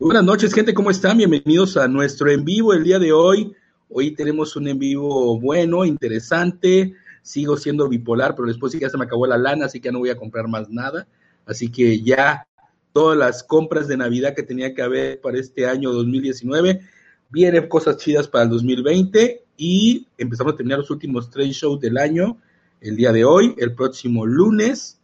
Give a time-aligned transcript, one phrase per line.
[0.00, 1.18] Buenas noches, gente, ¿cómo están?
[1.18, 3.52] Bienvenidos a nuestro en vivo el día de hoy.
[3.90, 6.94] Hoy tenemos un en vivo bueno, interesante.
[7.20, 9.98] Sigo siendo bipolar, pero después ya se me acabó la lana, así que ya no
[9.98, 11.06] voy a comprar más nada.
[11.44, 12.46] Así que ya
[12.94, 16.80] todas las compras de Navidad que tenía que haber para este año 2019,
[17.28, 21.98] vienen cosas chidas para el 2020 y empezamos a terminar los últimos tres shows del
[21.98, 22.38] año
[22.80, 24.98] el día de hoy, el próximo lunes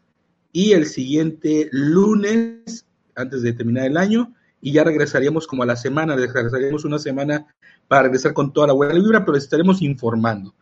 [0.53, 5.77] y el siguiente lunes antes de terminar el año y ya regresaríamos como a la
[5.77, 7.47] semana, regresaríamos una semana
[7.89, 10.55] para regresar con toda la buena vibra, pero les estaremos informando.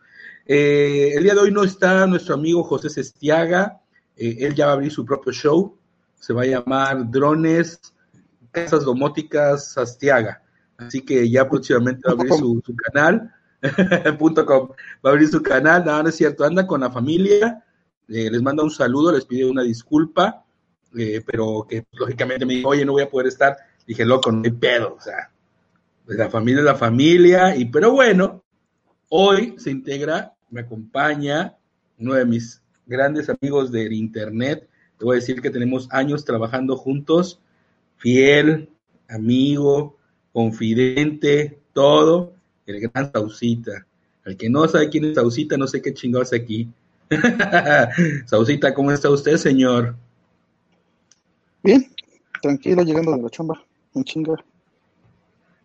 [0.45, 3.81] Eh, el día de hoy no está nuestro amigo José Sestiaga,
[4.15, 5.77] eh, él ya va a abrir su propio show,
[6.15, 7.79] se va a llamar Drones,
[8.51, 10.43] Casas Domóticas Sastiaga,
[10.77, 13.33] así que ya próximamente va a abrir su, canal,
[14.19, 14.69] punto com,
[15.03, 17.63] va a abrir su canal, no, no es cierto, anda con la familia,
[18.07, 20.43] eh, les manda un saludo, les pide una disculpa,
[21.25, 23.57] pero que lógicamente me dijo, oye, no voy a poder estar,
[23.87, 25.31] dije, loco, no hay pedo, o sea,
[26.05, 28.43] pues la familia es la familia, y pero bueno,
[29.09, 31.55] hoy se integra, me acompaña
[31.97, 36.77] uno de mis grandes amigos del internet, te voy a decir que tenemos años trabajando
[36.77, 37.41] juntos,
[37.97, 38.69] fiel,
[39.09, 39.97] amigo,
[40.31, 42.33] confidente, todo,
[42.65, 43.85] el gran Sausita.
[44.23, 46.69] El que no sabe quién es Sausita, no sé qué chingados aquí.
[48.25, 49.95] Sausita, ¿cómo está usted, señor?
[51.61, 51.91] Bien,
[52.41, 53.64] tranquilo, llegando de la chamba
[53.95, 54.37] un chingo.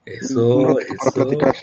[0.04, 1.12] Eso, eso.
[1.14, 1.54] platicar.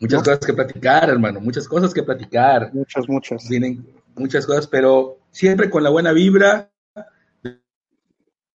[0.00, 2.72] Muchas cosas que platicar, hermano, muchas cosas que platicar.
[2.72, 3.48] Muchas, muchas.
[3.48, 6.70] Vienen muchas cosas, pero siempre con la buena vibra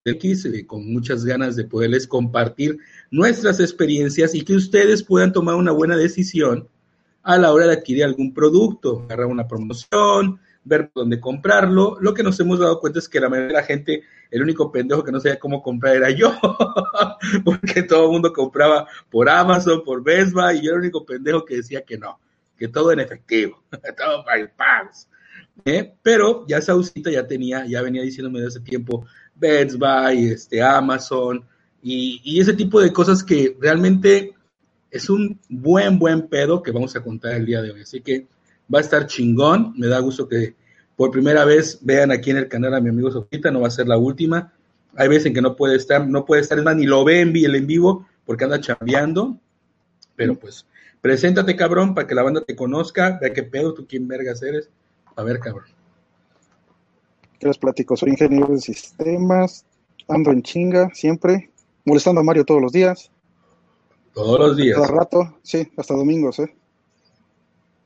[0.06, 2.78] X, eh, con muchas ganas de poderles compartir
[3.12, 6.68] nuestras experiencias y que ustedes puedan tomar una buena decisión
[7.24, 11.98] a la hora de adquirir algún producto, agarrar una promoción, ver dónde comprarlo.
[12.00, 14.72] Lo que nos hemos dado cuenta es que la mayoría de la gente, el único
[14.72, 16.38] pendejo que no sabía cómo comprar era yo,
[17.46, 21.06] porque todo el mundo compraba por Amazon, por Best Buy, y yo era el único
[21.06, 22.20] pendejo que decía que no,
[22.58, 23.64] que todo en efectivo,
[23.98, 24.50] todo para
[25.66, 25.94] ¿Eh?
[26.02, 31.46] Pero ya Sausita ya tenía, ya venía diciéndome desde hace tiempo, Best Buy, este, Amazon,
[31.82, 34.34] y, y ese tipo de cosas que realmente
[34.92, 37.82] es un buen, buen pedo que vamos a contar el día de hoy.
[37.82, 38.28] Así que
[38.74, 39.74] va a estar chingón.
[39.78, 40.56] Me da gusto que
[41.00, 43.72] por primera vez vean aquí en el canal a mi amigo Sofita, no va a
[43.72, 44.52] ser la última.
[44.98, 47.22] Hay veces en que no puede estar, no puede estar, es más, ni lo ve
[47.22, 49.38] en en vivo porque anda chambeando.
[50.18, 50.66] Pero pues,
[51.00, 54.70] preséntate, cabrón, para que la banda te conozca, vea qué pedo, tú quién vergas eres.
[55.16, 55.70] A ver, cabrón.
[57.40, 57.96] ¿Qué les platico?
[57.96, 59.66] Soy ingeniero de sistemas,
[60.10, 61.50] ando en chinga siempre,
[61.86, 63.10] molestando a Mario todos los días.
[64.14, 64.76] Todos los días.
[64.76, 66.54] Cada rato, sí, hasta domingos, ¿eh?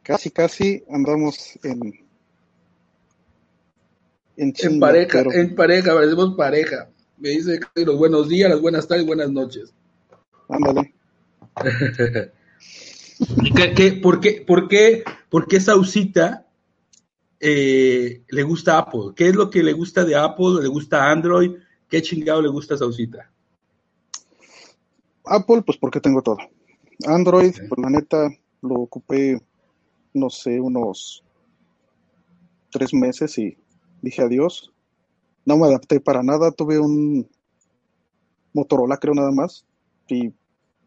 [0.01, 2.02] casi, casi andamos en.
[4.35, 6.89] En, pareja, en pareja, parecemos pareja.
[7.17, 9.73] Me dice los buenos días, las buenas tardes, buenas noches.
[10.49, 10.93] Ándale.
[13.75, 16.47] ¿Qué, por, qué, por, qué, ¿Por qué Sausita
[17.39, 19.13] eh, le gusta Apple?
[19.15, 20.61] ¿Qué es lo que le gusta de Apple?
[20.61, 21.51] ¿Le gusta Android?
[21.87, 23.31] ¿Qué chingado le gusta a Sausita?
[25.25, 26.37] Apple, pues porque tengo todo.
[27.05, 28.29] Android, pues la neta,
[28.61, 29.39] lo ocupé
[30.13, 31.23] no sé, unos
[32.69, 33.57] tres meses y
[34.03, 34.71] dije adiós.
[35.45, 37.27] No me adapté para nada, tuve un
[38.53, 39.65] Motorola creo nada más
[40.07, 40.31] y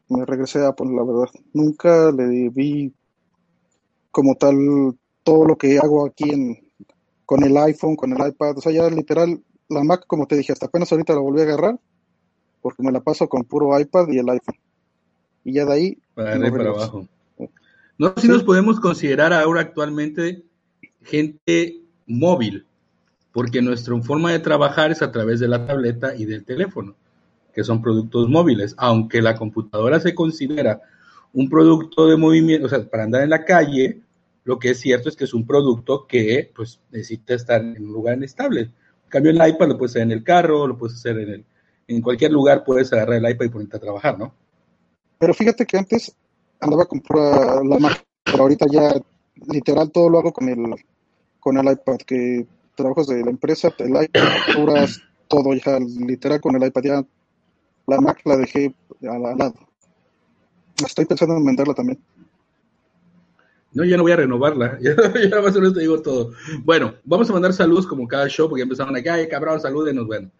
[0.09, 1.33] me regresé a Apple, la verdad.
[1.53, 2.93] Nunca le vi
[4.13, 4.57] como tal
[5.25, 6.59] todo lo que hago aquí en,
[7.25, 8.59] con el iPhone, con el iPad.
[8.59, 11.45] O sea, ya literal, la Mac, como te dije, hasta apenas ahorita la volví a
[11.45, 11.81] agarrar
[12.63, 14.57] porque me la paso con puro iPad y el iPhone.
[15.45, 15.99] Y ya de ahí...
[16.15, 17.07] Para, para abajo.
[17.99, 20.45] No sé si nos podemos considerar ahora actualmente
[21.03, 22.67] gente móvil,
[23.37, 26.95] porque nuestra forma de trabajar es a través de la tableta y del teléfono,
[27.53, 30.81] que son productos móviles, aunque la computadora se considera
[31.35, 34.01] un producto de movimiento, o sea, para andar en la calle,
[34.45, 37.93] lo que es cierto es que es un producto que pues necesita estar en un
[37.93, 38.63] lugar estable.
[38.63, 41.45] En cambio, el iPad lo puedes hacer en el carro, lo puedes hacer en el,
[41.89, 44.33] en cualquier lugar, puedes agarrar el iPad y ponerte a trabajar, ¿no?
[45.19, 46.17] Pero fíjate que antes
[46.59, 48.95] andaba con pura la Mac, pero ahorita ya
[49.47, 50.75] literal todo lo hago con el
[51.39, 52.47] con el iPad, que
[52.77, 54.89] trabajos de la empresa, el iPad,
[55.27, 57.05] todo ya literal con el iPad, ya
[57.87, 59.55] la Mac la dejé al lado.
[60.85, 61.99] Estoy pensando en venderla también.
[63.73, 64.79] No, ya no voy a renovarla.
[64.83, 66.33] Ya, ya más o menos te digo todo.
[66.65, 70.07] Bueno, vamos a mandar saludos como cada show, porque empezaron acá, ay, cabrón, salúdenos.
[70.07, 70.31] Bueno,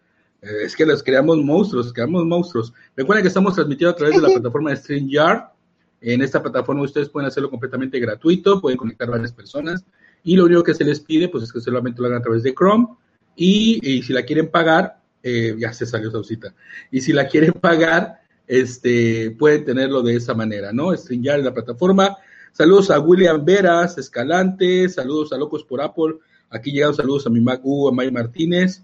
[0.41, 2.73] eh, es que los creamos monstruos, creamos monstruos.
[2.95, 5.49] Recuerden que estamos transmitiendo a través de la plataforma de StreamYard.
[5.99, 9.83] En esta plataforma ustedes pueden hacerlo completamente gratuito, pueden conectar varias personas
[10.23, 12.43] y lo único que se les pide pues es que solamente lo hagan a través
[12.43, 12.87] de Chrome
[13.35, 16.53] y, si la quieren pagar eh, ya se salió Sausita.
[16.91, 20.93] Y si la quieren pagar, este, pueden tenerlo de esa manera, ¿no?
[20.93, 22.17] En la plataforma.
[22.53, 26.15] Saludos a William Veras, Escalante, saludos a Locos por Apple.
[26.49, 28.83] Aquí llegan saludos a mi Mac a May Martínez.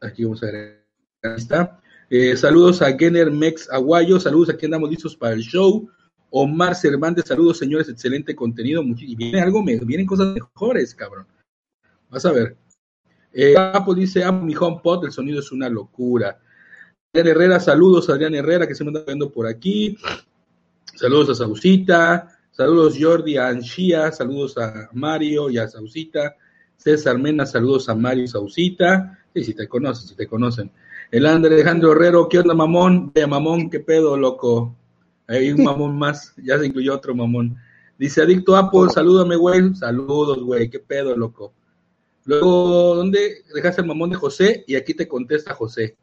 [0.00, 0.84] Aquí vamos a ver,
[1.22, 1.80] ahí está.
[2.10, 5.88] Eh, saludos a Genner Mex Aguayo, saludos, aquí andamos listos para el show.
[6.36, 8.82] Omar Cervantes, saludos señores, excelente contenido.
[8.82, 11.28] Y viene algo, vienen cosas mejores, cabrón.
[12.10, 12.56] Vas a ver.
[13.32, 16.40] Eh, Apple dice, amo mi HomePod, el sonido es una locura.
[17.12, 19.96] Adrián Herrera, saludos Adrián Herrera que se me anda viendo por aquí.
[20.96, 26.34] Saludos a Sausita, saludos Jordi a Anshia, saludos a Mario y a Sausita.
[26.76, 29.20] César Mena, saludos a Mario y Sausita.
[29.32, 30.72] Sí, si te conocen, si te conocen.
[31.12, 33.12] El Alejandro Herrero, ¿qué onda, mamón?
[33.14, 34.74] Vaya, mamón, qué pedo, loco.
[35.26, 37.56] Hay un mamón más, ya se incluyó otro mamón.
[37.98, 39.74] Dice Adicto Apple, salúdame, güey.
[39.74, 41.54] Saludos, güey, qué pedo, loco.
[42.24, 44.64] Luego, ¿dónde dejaste el mamón de José?
[44.66, 45.96] Y aquí te contesta José.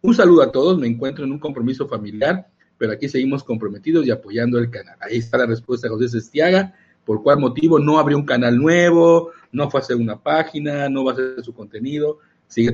[0.00, 2.48] Un saludo a todos, me encuentro en un compromiso familiar,
[2.78, 4.96] pero aquí seguimos comprometidos y apoyando el canal.
[5.00, 6.74] Ahí está la respuesta de José Sestiaga,
[7.04, 11.04] por cuál motivo no abrió un canal nuevo, no fue a hacer una página, no
[11.04, 12.72] va a hacer su contenido, sigue,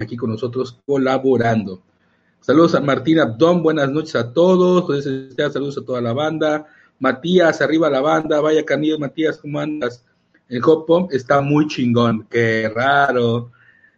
[0.00, 1.82] aquí con nosotros colaborando.
[2.44, 5.02] Saludos a Martín Abdón, buenas noches a todos,
[5.34, 6.66] saludos a toda la banda.
[6.98, 10.04] Matías, arriba la banda, vaya Canillo, Matías, ¿cómo andas?
[10.50, 13.50] El hop pump está muy chingón, qué raro.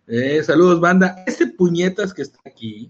[0.06, 1.24] Eh, saludos, banda.
[1.26, 2.88] Este puñetas que está aquí,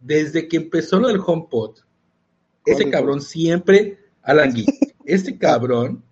[0.00, 1.78] desde que empezó lo del HomePod,
[2.64, 4.52] ese cabrón siempre, Alan
[5.04, 6.02] este cabrón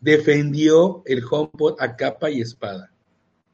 [0.00, 2.92] defendió el HomePod a capa y espada.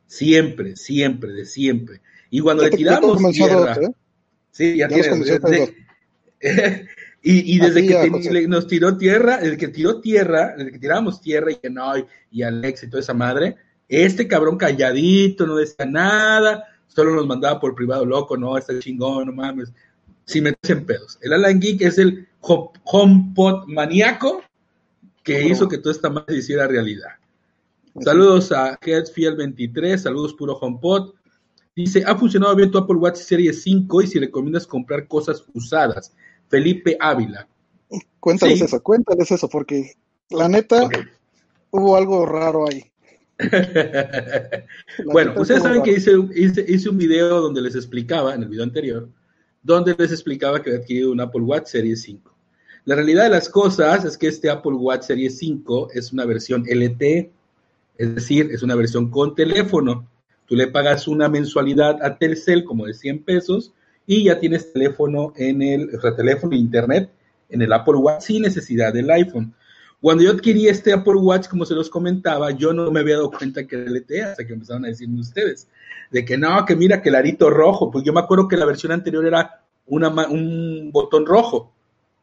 [0.08, 2.00] Siempre, siempre, de siempre.
[2.34, 3.90] Y cuando le tiramos tierra, ¿eh?
[4.50, 5.04] sí, ya, tiene,
[7.22, 11.54] y, desde que nos tiró tierra, el que tiró tierra, desde que tirábamos tierra y
[11.54, 11.92] que no,
[12.32, 13.54] y Alex y toda esa madre,
[13.88, 19.26] este cabrón calladito, no decía nada, solo nos mandaba por privado, loco, no, está chingón,
[19.26, 19.72] no mames.
[20.24, 21.20] Si metes en pedos.
[21.22, 24.42] El Alan Geek es el HomePod maníaco
[25.22, 27.10] que hizo que toda esta madre se hiciera realidad.
[28.00, 31.14] Saludos a Headfield23, saludos puro HomePod.
[31.76, 36.14] Dice, ha funcionado bien tu Apple Watch Serie 5 y si recomiendas comprar cosas usadas.
[36.48, 37.48] Felipe Ávila.
[38.20, 39.94] Cuéntales eso, cuéntales eso, porque
[40.30, 40.88] la neta
[41.70, 42.84] hubo algo raro ahí.
[45.06, 49.08] bueno, ustedes saben que hice, hice, un video donde les explicaba, en el video anterior,
[49.62, 52.32] donde les explicaba que había adquirido un Apple Watch Series 5.
[52.84, 56.64] La realidad de las cosas es que este Apple Watch Series 5 es una versión
[56.68, 57.32] LTE,
[57.96, 60.08] es decir, es una versión con teléfono.
[60.46, 63.72] Tú le pagas una mensualidad a Telcel como de 100 pesos
[64.06, 67.10] y ya tienes teléfono en el, o sea, teléfono e internet
[67.48, 69.54] en el Apple Watch sin necesidad del iPhone.
[70.00, 73.30] Cuando yo adquirí este Apple Watch, como se los comentaba, yo no me había dado
[73.30, 75.66] cuenta que era LTE hasta que empezaron a decirme ustedes,
[76.10, 78.66] de que no, que mira que el arito rojo, pues yo me acuerdo que la
[78.66, 81.72] versión anterior era una, un botón rojo,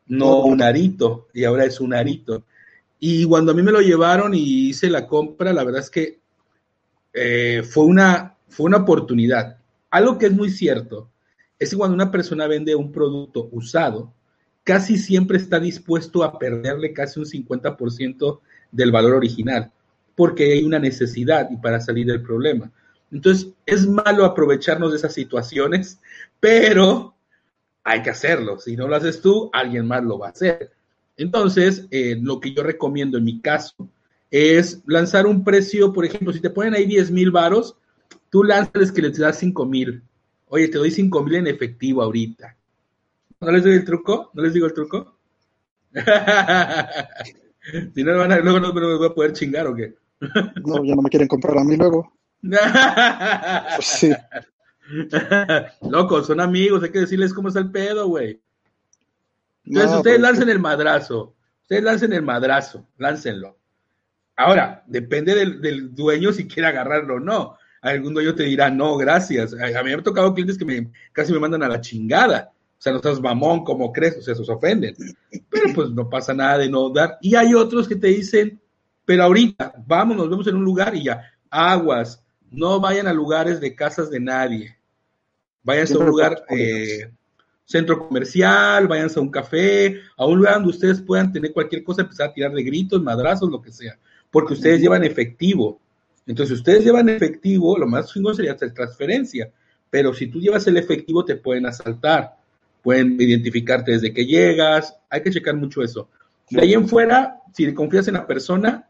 [0.08, 2.44] no un arito, y ahora es un arito.
[3.00, 6.21] Y cuando a mí me lo llevaron y hice la compra, la verdad es que
[7.14, 9.58] eh, fue, una, fue una oportunidad.
[9.90, 11.10] Algo que es muy cierto
[11.60, 14.14] es que cuando una persona vende un producto usado,
[14.64, 18.40] casi siempre está dispuesto a perderle casi un 50%
[18.72, 19.72] del valor original,
[20.16, 22.72] porque hay una necesidad y para salir del problema.
[23.12, 26.00] Entonces, es malo aprovecharnos de esas situaciones,
[26.40, 27.14] pero
[27.84, 28.58] hay que hacerlo.
[28.60, 30.72] Si no lo haces tú, alguien más lo va a hacer.
[31.18, 33.90] Entonces, eh, lo que yo recomiendo en mi caso
[34.32, 37.78] es lanzar un precio, por ejemplo, si te ponen ahí 10 mil varos,
[38.30, 40.02] tú lanzas que les das 5 mil.
[40.48, 42.56] Oye, te doy 5 mil en efectivo ahorita.
[43.42, 44.32] ¿No les doy el truco?
[44.34, 45.18] ¿No les digo el truco?
[47.94, 49.96] si no, van a, luego no me voy a poder chingar o qué.
[50.66, 52.14] no, ya no me quieren comprar a mí luego.
[53.82, 54.14] sí.
[55.82, 58.42] Loco, son amigos, hay que decirles cómo está el pedo, güey.
[59.66, 61.36] Entonces, ustedes pues, lancen el madrazo.
[61.64, 63.58] Ustedes lancen el madrazo, láncenlo.
[64.36, 67.58] Ahora, depende del, del, dueño si quiere agarrarlo o no.
[67.82, 69.54] Algún dueño te dirá, no, gracias.
[69.54, 72.52] A, mí me ha tocado clientes que me, casi me mandan a la chingada.
[72.54, 74.96] O sea, no estás mamón como crees, o sea, se ofenden.
[75.50, 77.18] Pero pues no pasa nada de no dar.
[77.22, 78.60] Y hay otros que te dicen,
[79.06, 83.60] pero ahorita, vamos, nos vemos en un lugar y ya, aguas, no vayan a lugares
[83.60, 84.78] de casas de nadie.
[85.64, 87.12] Váyanse a un lugar, eh,
[87.66, 92.02] centro comercial, váyanse a un café, a un lugar donde ustedes puedan tener cualquier cosa,
[92.02, 93.98] empezar a tirar de gritos, madrazos, lo que sea,
[94.32, 95.80] porque ustedes llevan efectivo.
[96.26, 99.52] Entonces, si ustedes llevan efectivo, lo más chingón sería hacer transferencia,
[99.90, 102.38] pero si tú llevas el efectivo, te pueden asaltar
[102.82, 106.10] pueden identificarte desde que llegas, hay que checar mucho eso.
[106.50, 108.88] De ahí en fuera, si confías en la persona,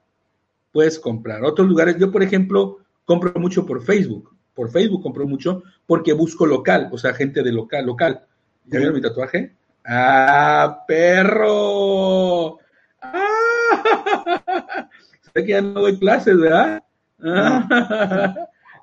[0.72, 1.44] puedes comprar.
[1.44, 4.36] Otros lugares, yo por ejemplo, compro mucho por Facebook.
[4.54, 8.26] por Facebook compro mucho porque busco local, o sea, gente de local, local.
[8.66, 9.56] ¿Ya vieron mi tatuaje?
[9.86, 12.60] ¡Ah, perro!
[13.02, 14.88] ¡Ah!
[15.34, 16.84] Que ya no doy clases, ¿verdad?
[17.24, 18.36] Ah,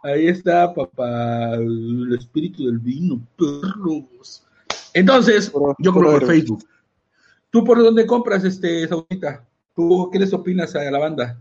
[0.03, 4.45] ahí está, papá, el espíritu del vino, perros.
[4.95, 6.65] Entonces, yo compro por Facebook.
[7.51, 9.45] ¿Tú por dónde compras, este, Saudita?
[9.75, 11.39] ¿Tú qué les opinas a la banda?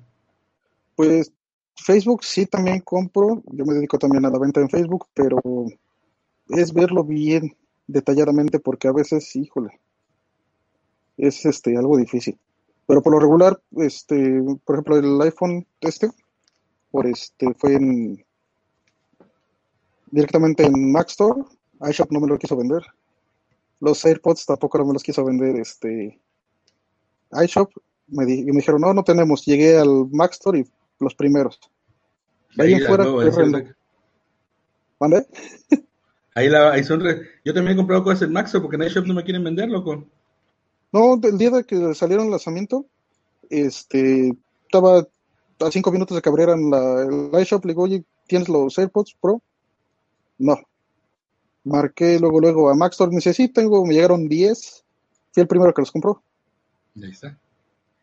[0.96, 1.32] Pues
[1.76, 5.40] Facebook sí también compro, yo me dedico también a la venta en Facebook, pero
[6.50, 7.56] es verlo bien
[7.88, 9.80] detalladamente porque a veces, híjole,
[11.18, 12.38] es este algo difícil.
[12.88, 16.10] Pero por lo regular, este, por ejemplo, el iPhone este,
[16.90, 18.26] por este, fue en
[20.10, 21.44] directamente en Mac Store,
[21.82, 22.82] iShop no me lo quiso vender.
[23.82, 26.20] Los AirPods tampoco no me los quiso vender este
[27.44, 27.72] iShop.
[28.08, 29.46] Me, di, me dijeron, no, no tenemos.
[29.46, 30.66] Llegué al Mac Store y
[31.00, 31.60] los primeros.
[32.58, 33.06] Ahí, ahí afuera,
[35.00, 35.28] ¿Vale?
[36.34, 37.04] Ahí, la, ahí son
[37.44, 39.70] Yo también he comprado cosas en Mac Store porque en iShop no me quieren vender,
[39.70, 40.06] loco.
[40.92, 42.86] No, el día de que salieron el lanzamiento,
[43.50, 44.34] este,
[44.66, 45.00] estaba
[45.60, 49.16] a cinco minutos de que abrieran la, el iShop, le digo, oye, ¿tienes los AirPods
[49.20, 49.42] Pro?
[50.38, 50.60] No.
[51.64, 54.84] Marqué luego, luego a Maxtor, me dice, sí, tengo, me llegaron 10.
[55.34, 56.22] Fui el primero que los compró.
[56.96, 57.38] Ahí está.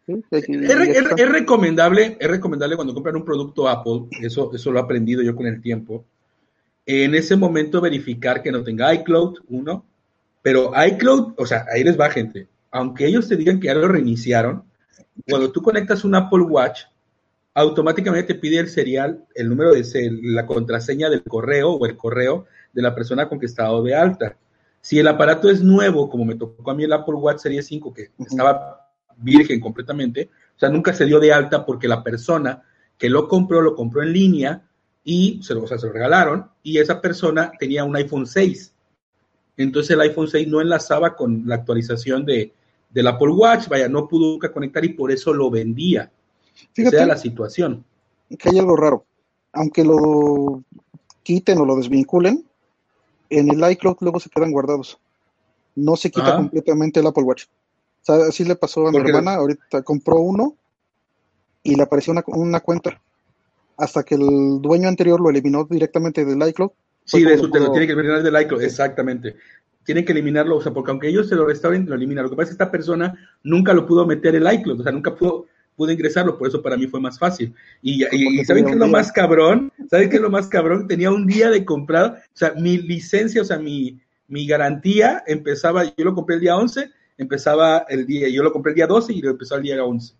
[0.06, 5.34] es, recomendable, es recomendable cuando compran un producto Apple, eso, eso lo he aprendido yo
[5.34, 6.04] con el tiempo,
[6.86, 9.84] en ese momento verificar que no tenga iCloud, uno,
[10.42, 13.86] pero iCloud, o sea, ahí les va gente, aunque ellos te digan que ya lo
[13.86, 14.64] reiniciaron,
[15.28, 16.80] cuando tú conectas un Apple Watch,
[17.54, 22.46] automáticamente te pide el serial, el número de la contraseña del correo o el correo
[22.72, 24.36] de la persona con que está dado de alta.
[24.80, 27.94] Si el aparato es nuevo, como me tocó a mí el Apple Watch Serie 5,
[27.94, 32.64] que estaba virgen completamente, o sea, nunca se dio de alta porque la persona
[32.98, 34.62] que lo compró, lo compró en línea
[35.04, 38.74] y se lo, se lo regalaron, y esa persona tenía un iPhone 6.
[39.58, 42.52] Entonces el iPhone 6 no enlazaba con la actualización de,
[42.94, 46.10] del Apple Watch, vaya, no pudo nunca conectar y por eso lo vendía.
[46.72, 47.84] Fíjate, sea la situación.
[48.38, 49.04] Que hay algo raro.
[49.52, 50.62] Aunque lo
[51.24, 52.46] quiten o lo desvinculen,
[53.30, 54.98] en el iCloud luego se quedan guardados.
[55.74, 57.46] No se quita completamente el Apple Watch.
[57.46, 60.56] O sea, así le pasó a mi hermana, ahorita compró uno
[61.64, 63.00] y le apareció una, una, cuenta.
[63.76, 66.70] Hasta que el dueño anterior lo eliminó directamente del iCloud.
[67.06, 69.34] Sí, de eso te lo tiene que eliminar del iCloud, exactamente.
[69.84, 72.24] Tienen que eliminarlo, o sea, porque aunque ellos se lo restauren, lo eliminan.
[72.24, 74.92] Lo que pasa es que esta persona nunca lo pudo meter el iCloud, o sea,
[74.92, 77.54] nunca pudo pude ingresarlo, por eso para mí fue más fácil.
[77.82, 78.04] Y,
[78.44, 79.72] ¿saben qué es lo más cabrón?
[79.90, 80.86] ¿Saben qué es lo más cabrón?
[80.86, 85.84] Tenía un día de comprado, o sea, mi licencia, o sea, mi, mi garantía empezaba,
[85.84, 89.12] yo lo compré el día 11, empezaba el día, yo lo compré el día 12
[89.12, 90.14] y lo empezó el día 11.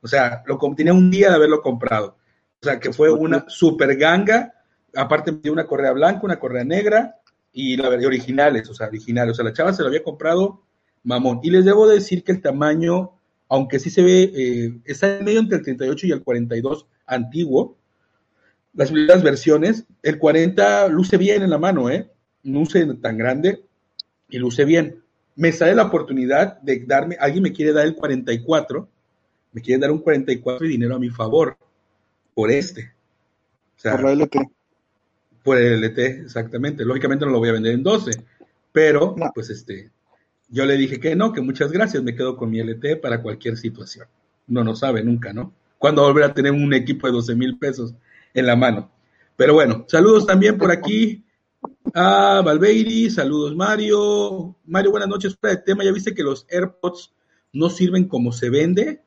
[0.00, 2.16] O sea, lo, tenía un día de haberlo comprado.
[2.60, 4.54] O sea, que fue una super ganga,
[4.94, 7.16] aparte de una correa blanca, una correa negra
[7.52, 9.32] y la originales, o sea, originales.
[9.32, 10.62] O sea, la chava se lo había comprado
[11.04, 11.40] mamón.
[11.42, 13.12] Y les debo decir que el tamaño
[13.52, 17.76] aunque sí se ve, eh, está en medio entre el 38 y el 42 antiguo,
[18.72, 22.10] las primeras versiones, el 40 luce bien en la mano, ¿eh?
[22.44, 23.62] No luce tan grande
[24.30, 25.02] y luce bien.
[25.36, 28.88] Me sale la oportunidad de darme, alguien me quiere dar el 44,
[29.52, 31.58] me quiere dar un 44 y dinero a mi favor,
[32.32, 32.94] por este.
[33.82, 34.36] por la LT.
[35.42, 36.84] Por el LT, exactamente.
[36.84, 38.10] Lógicamente no lo voy a vender en 12,
[38.70, 39.90] pero pues este,
[40.48, 43.56] yo le dije que no, que muchas gracias, me quedo con mi LT para cualquier
[43.56, 44.06] situación.
[44.46, 45.52] No no sabe nunca, ¿no?
[45.78, 47.94] Cuando volver a tener un equipo de 12 mil pesos
[48.34, 48.90] en la mano.
[49.36, 51.24] Pero bueno, saludos también por aquí
[51.94, 54.56] a Valveiri, saludos Mario.
[54.66, 55.36] Mario, buenas noches.
[55.36, 57.12] Para el tema, ¿ya viste que los AirPods
[57.52, 59.02] no sirven como se vende?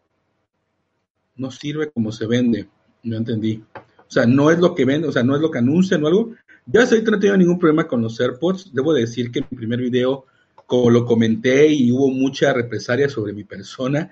[1.35, 2.67] No sirve como se vende,
[3.03, 3.63] no entendí.
[4.07, 6.07] O sea, no es lo que vende, o sea, no es lo que anuncian o
[6.07, 6.35] algo.
[6.65, 8.73] Yo hasta ahorita no he tenido ningún problema con los AirPods.
[8.73, 10.25] Debo decir que en mi primer video
[10.65, 14.11] como lo comenté y hubo mucha represalia sobre mi persona,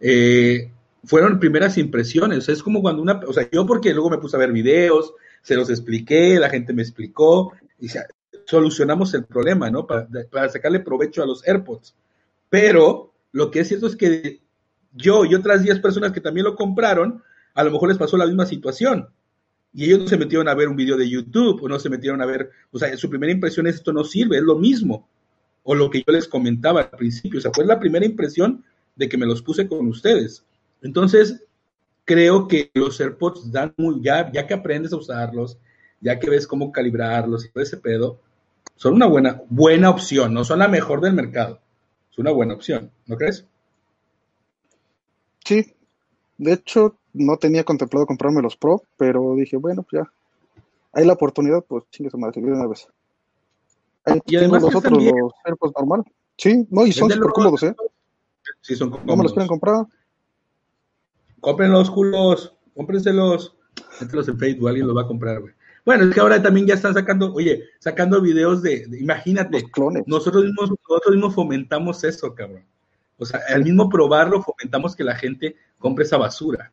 [0.00, 0.70] eh,
[1.04, 2.48] fueron primeras impresiones.
[2.48, 5.56] Es como cuando una, o sea, yo porque luego me puse a ver videos, se
[5.56, 7.88] los expliqué, la gente me explicó y
[8.46, 9.86] solucionamos el problema, ¿no?
[9.86, 11.94] Para, para, sacarle provecho a los AirPods.
[12.48, 14.40] Pero lo que es cierto es que
[14.92, 17.22] yo y otras 10 personas que también lo compraron,
[17.54, 19.08] a lo mejor les pasó la misma situación.
[19.74, 22.22] Y ellos no se metieron a ver un video de YouTube o no se metieron
[22.22, 25.08] a ver, o sea, su primera impresión es esto no sirve, es lo mismo
[25.64, 27.38] o lo que yo les comentaba al principio.
[27.38, 28.64] O sea, fue la primera impresión
[28.94, 30.44] de que me los puse con ustedes.
[30.82, 31.42] Entonces,
[32.04, 35.58] creo que los AirPods dan muy, ya, ya que aprendes a usarlos,
[36.00, 38.20] ya que ves cómo calibrarlos y todo ese pedo,
[38.76, 41.60] son una buena, buena opción, no son la mejor del mercado.
[42.12, 43.46] Es una buena opción, ¿no crees?
[45.44, 45.74] Sí,
[46.38, 50.12] de hecho, no tenía contemplado comprarme los Pro, pero dije, bueno, pues ya,
[50.92, 52.86] hay la oportunidad, pues chingue su madre, de una vez.
[54.04, 55.16] Ahí Y tengo los otros, bien.
[55.18, 56.02] los AirPods normal.
[56.36, 57.74] Sí, no, y son súper cómodos, ¿eh?
[58.60, 59.32] Sí, son No me los cómodos.
[59.32, 59.86] quieren comprar.
[61.40, 62.54] Cómprenlos, culos.
[62.74, 63.56] Cómprenselos.
[64.00, 65.54] Mételos en Facebook, alguien los va a comprar, güey.
[65.84, 69.70] Bueno, es que ahora también ya están sacando, oye, sacando videos de, de- imagínate, Los
[69.70, 70.02] clones.
[70.06, 72.64] nosotros mismos, nosotros mismos fomentamos eso, cabrón.
[73.18, 76.72] O sea, al mismo probarlo, fomentamos que la gente compre esa basura.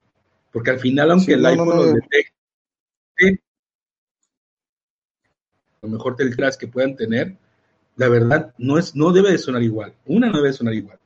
[0.52, 1.76] Porque al final, aunque Sí, el no, iPhone no.
[1.76, 3.42] los detecte,
[5.82, 7.36] lo mejor del crash que puedan tener,
[7.96, 9.94] la verdad, no es, no debe de sonar igual.
[10.06, 11.00] Una no debe de sonar igual.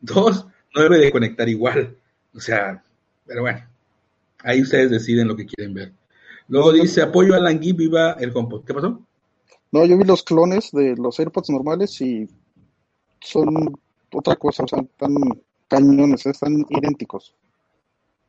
[0.00, 1.96] Dos, no debe de conectar igual.
[2.34, 2.82] O sea,
[3.26, 3.60] pero bueno,
[4.42, 5.92] ahí ustedes deciden lo que quieren ver.
[6.48, 8.64] Luego dice, apoyo a Langui, viva el HomePod.
[8.64, 9.02] ¿Qué pasó?
[9.72, 12.28] No, yo vi los clones de los AirPods normales y
[13.20, 13.78] son
[14.12, 15.14] otra cosa, o sea, están
[15.68, 17.34] cañones, están idénticos.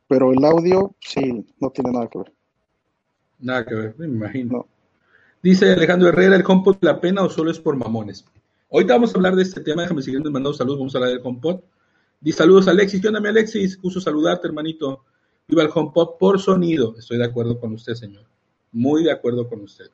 [0.08, 2.32] Pero el audio, sí, no tiene nada que ver.
[3.40, 4.58] Nada que ver, me imagino.
[4.58, 4.68] No.
[5.42, 8.24] Dice Alejandro Herrera, ¿el HomePod la pena o solo es por mamones?
[8.72, 11.20] Ahorita vamos a hablar de este tema, déjame seguir mandando saludos, vamos a hablar del
[11.22, 11.60] HomePod.
[12.20, 13.80] Dice saludos Alexis, ¿qué onda mi Alexis?
[13.80, 15.04] Gusto saludarte, hermanito.
[15.46, 16.96] Viva el HomePod por sonido.
[16.98, 18.24] Estoy de acuerdo con usted, señor.
[18.72, 19.90] Muy de acuerdo con usted.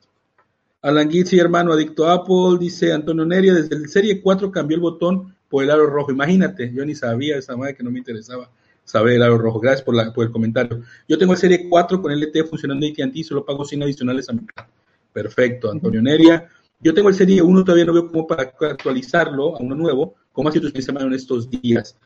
[0.81, 4.81] Alan Gitzi, hermano, adicto a Apple, dice Antonio Neria, desde el Serie 4 cambió el
[4.81, 6.11] botón por el aro rojo.
[6.11, 8.49] Imagínate, yo ni sabía esa madre que no me interesaba
[8.85, 9.59] saber el aro rojo.
[9.59, 10.81] Gracias por, la, por el comentario.
[11.09, 14.39] Yo tengo el Serie 4 con LTE funcionando AT&T, solo pago 100 adicionales a mi
[14.39, 14.67] plan.
[15.11, 16.47] Perfecto, Antonio Neria.
[16.79, 20.15] Yo tengo el Serie 1, todavía no veo cómo para actualizarlo a uno nuevo.
[20.31, 21.97] ¿Cómo ha sido tu sistema en estos días?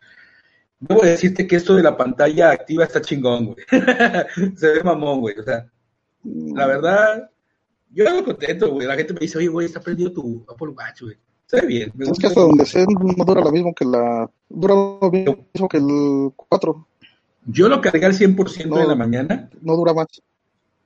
[0.80, 3.66] Debo decirte que esto de la pantalla activa está chingón, güey.
[4.56, 5.38] Se ve mamón, güey.
[5.38, 5.70] O sea,
[6.24, 7.30] la verdad,
[7.92, 8.88] yo hago contento, güey.
[8.88, 11.18] La gente me dice, oye, güey, está prendido tu Apple Watch, güey.
[11.50, 11.92] Se ve bien.
[11.96, 14.30] me Es que hasta donde sé no dura lo mismo que la...
[14.50, 16.88] Dura lo mismo que el 4,
[17.48, 18.78] Yo lo cargué al 100% No.
[18.78, 20.08] de la mañana no dura más.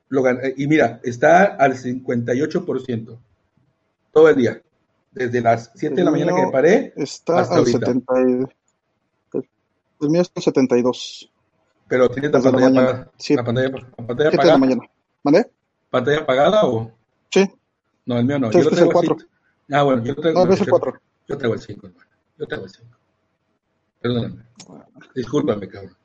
[0.09, 3.17] lo gan- y mira, está al 58%
[4.13, 4.61] todo el día.
[5.11, 7.79] Desde las 7 de la mañana que me paré, Está Hasta al ahorita.
[7.79, 8.13] 70.
[8.21, 9.43] y-
[10.01, 11.29] El, mío está al 72.
[11.87, 12.87] pero tienes la la pantalla mañana.
[12.89, 13.11] apagada.
[13.17, 13.35] Sí.
[13.35, 13.73] La pantalla, la
[14.05, 14.57] pantalla 7 de la apagada.
[14.57, 14.81] mañana.
[15.23, 15.51] ¿Vale?
[15.89, 16.91] ¿Pantalla apagada o...?
[17.31, 17.51] Sí.
[18.05, 18.51] No, el mío no.
[18.51, 19.25] Sí, Yo lo es el traigo así.
[19.73, 19.79] 4.
[19.79, 20.45] Ah, bueno, yo traigo.
[20.45, 21.01] No, no yo- 4.
[21.27, 22.05] Yo traigo el 5, hermano.
[22.37, 22.97] Yo traigo el 5.
[24.01, 24.43] Perdóname.
[25.15, 25.95] Discúlpame, cabrón.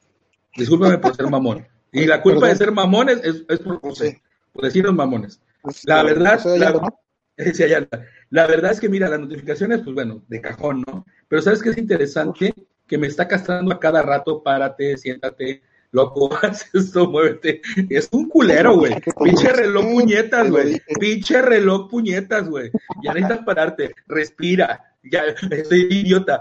[0.57, 1.67] Discúlpame por ser mamón.
[1.93, 2.51] Y la culpa Perdón.
[2.59, 4.23] de ser mamones es, es por José, Sí.
[4.53, 5.41] por decirnos mamones.
[5.65, 6.95] Este, La verdad, sea, la.
[8.31, 11.07] La verdad es que, mira, las notificaciones, pues bueno, de cajón, ¿no?
[11.29, 12.53] Pero ¿sabes qué es interesante?
[12.87, 17.61] Que me está castrando a cada rato, párate, siéntate, loco, haz esto, muévete.
[17.89, 18.95] Es un culero, güey.
[19.23, 20.81] Pinche reloj puñetas, güey.
[21.01, 22.71] Pinche reloj puñetas, güey.
[23.03, 24.85] Ya necesitas pararte, respira.
[25.03, 26.41] Ya, estoy idiota.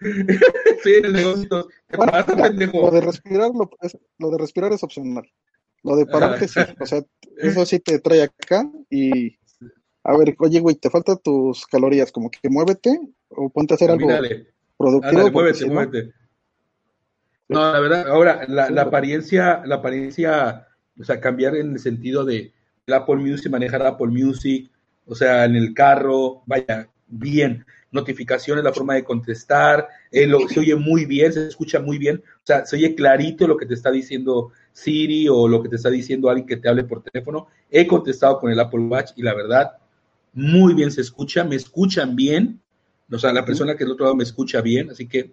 [0.00, 1.68] Estoy en el negocio.
[1.88, 2.90] ¿Qué Bueno, pasa, Lo pendejo?
[2.90, 5.24] de respirar, lo, es- lo de respirar es opcional.
[5.82, 7.02] Lo de pararte sí, o sea,
[7.38, 9.38] eso sí te trae acá y
[10.02, 13.90] a ver, oye, güey, te faltan tus calorías, como que muévete o ponte a hacer
[13.90, 14.08] algo
[14.76, 15.10] productivo.
[15.10, 16.02] Ándale, muévete, si muévete.
[16.04, 16.12] No,
[17.48, 20.66] la verdad, ahora, la, la apariencia, la apariencia,
[20.98, 22.52] o sea, cambiar en el sentido de
[22.86, 24.70] el Apple Music, manejar Apple Music,
[25.06, 27.64] o sea, en el carro, vaya, bien.
[27.92, 32.22] Notificaciones, la forma de contestar, eh, lo- se oye muy bien, se escucha muy bien,
[32.38, 35.76] o sea, se oye clarito lo que te está diciendo Siri o lo que te
[35.76, 37.46] está diciendo alguien que te hable por teléfono.
[37.70, 39.72] He contestado con el Apple Watch y la verdad,
[40.32, 42.60] muy bien se escucha, me escuchan bien,
[43.10, 45.32] o sea, la persona que del otro lado me escucha bien, así que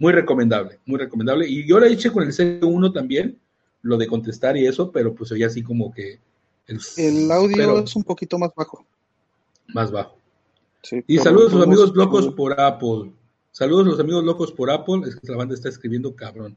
[0.00, 1.46] muy recomendable, muy recomendable.
[1.48, 3.38] Y yo lo hice con el C1 también,
[3.82, 6.18] lo de contestar y eso, pero pues oye así como que
[6.66, 8.84] el, El audio pero es un poquito más bajo.
[9.68, 10.16] más bajo.
[10.82, 13.12] Sí, Y saludos a los amigos locos como- por Apple.
[13.52, 15.02] Saludos a los amigos locos por Apple.
[15.06, 16.56] Es que la banda está escribiendo cabrón.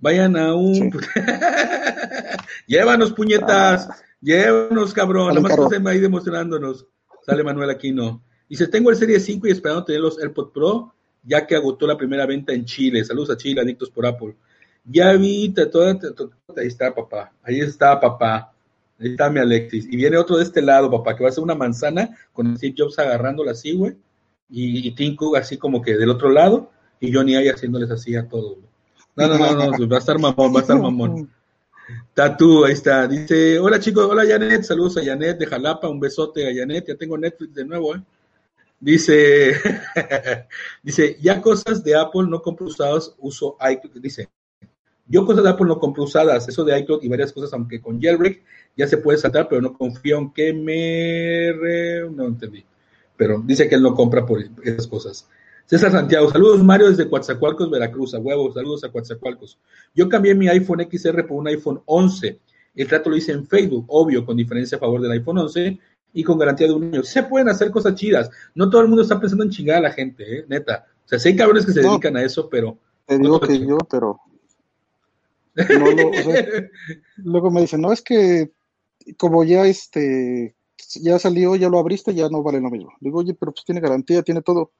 [0.00, 0.74] Vayan a un.
[0.74, 0.90] Sí.
[2.66, 3.88] Llévanos, puñetas.
[3.88, 3.96] Ah.
[4.20, 5.28] Llévanos, cabrón.
[5.28, 6.86] Nada más estén ahí demostrándonos.
[7.24, 8.20] Sale Manuel Aquino.
[8.48, 11.96] Dice: Tengo el Serie 5 y esperando tener los AirPod Pro, ya que agotó la
[11.96, 13.04] primera venta en Chile.
[13.04, 14.34] Saludos a Chile, adictos por Apple.
[14.84, 15.98] Ya vi, toda-
[16.56, 17.32] ahí está, papá.
[17.42, 18.52] Ahí está, papá.
[18.98, 19.86] Ahí está mi Alexis.
[19.90, 22.74] Y viene otro de este lado, papá, que va a ser una manzana con Steve
[22.76, 23.94] Jobs agarrándola así, güey.
[24.50, 26.70] Y, y Cook así como que del otro lado.
[27.00, 28.58] Y Johnny ahí haciéndoles así a todos.
[29.16, 31.30] No, no, no, no, va a estar mamón, va a estar mamón.
[32.14, 33.06] Tatu, ahí está.
[33.08, 36.94] Dice, hola chicos, hola Janet, saludos a Janet de Jalapa, un besote a Janet, ya
[36.94, 38.00] tengo Netflix de nuevo, ¿eh?
[38.82, 39.54] Dice,
[40.82, 44.02] dice, ya cosas de Apple no compro usadas, uso iCloud.
[44.02, 44.28] Dice,
[45.06, 48.00] yo cosas de Apple no compro usadas, eso de iCloud y varias cosas, aunque con
[48.00, 48.42] jailbreak
[48.76, 52.10] ya se puede saltar, pero no confío en que me...
[52.10, 52.64] No entendí.
[53.16, 55.28] Pero dice que él no compra por esas cosas.
[55.66, 59.60] César Santiago, saludos Mario desde Coatzacoalcos, Veracruz, a huevos, saludos a Coatzacoalcos.
[59.94, 62.40] Yo cambié mi iPhone XR por un iPhone 11
[62.74, 65.78] El trato lo hice en Facebook, obvio, con diferencia a favor del iPhone 11
[66.12, 67.02] y con garantía de un año.
[67.02, 68.30] Se pueden hacer cosas chidas.
[68.54, 70.44] No todo el mundo está pensando en chingar a la gente, ¿eh?
[70.48, 70.86] neta.
[71.04, 72.78] O sea, sí hay cabrones que se dedican a eso, pero...
[73.06, 74.20] Te digo que yo, pero...
[77.16, 78.52] luego me dicen, no, es que
[79.18, 80.54] como ya este
[81.00, 82.92] ya salió, ya lo abriste, ya no vale lo mismo.
[83.00, 84.70] Digo, oye, pero pues tiene garantía, tiene todo.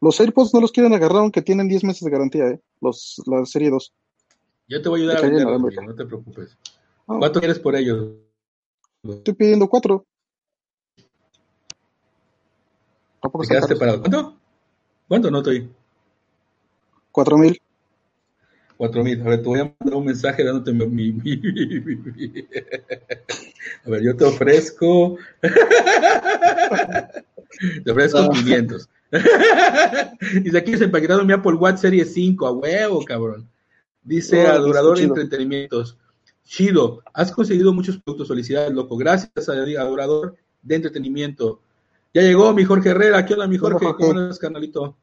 [0.00, 2.60] Los AirPods no los quieren agarrar aunque tienen 10 meses de garantía, ¿eh?
[2.80, 3.92] Los, la serie 2.
[4.68, 6.56] Yo te voy a ayudar a venderlos, no te preocupes.
[7.06, 8.12] ¿Cuánto quieres por ellos?
[9.02, 10.06] Estoy pidiendo cuatro.
[13.24, 14.00] ¿Te quedaste parado?
[14.00, 14.36] ¿Cuánto?
[15.08, 15.70] ¿Cuánto no estoy?
[17.10, 17.60] Cuatro mil.
[18.76, 19.20] Cuatro mil.
[19.22, 21.10] A ver, te voy a mandar un mensaje dándote mi,
[23.86, 25.16] A ver, yo te ofrezco.
[27.84, 28.88] te ofrezco 500.
[30.42, 33.48] Dice aquí se empaquetado mi Apple Watch Serie 5, a huevo, cabrón.
[34.02, 35.96] Dice Adorador de Entretenimientos.
[36.44, 38.28] Chido, has conseguido muchos productos.
[38.28, 38.98] Felicidades, loco.
[38.98, 41.60] Gracias a Adorador de Entretenimiento.
[42.14, 43.26] Ya llegó mi Jorge Herrera.
[43.26, 43.84] ¿Qué onda, mi Jorge?
[43.98, 44.96] ¿Cómo andas, canalito?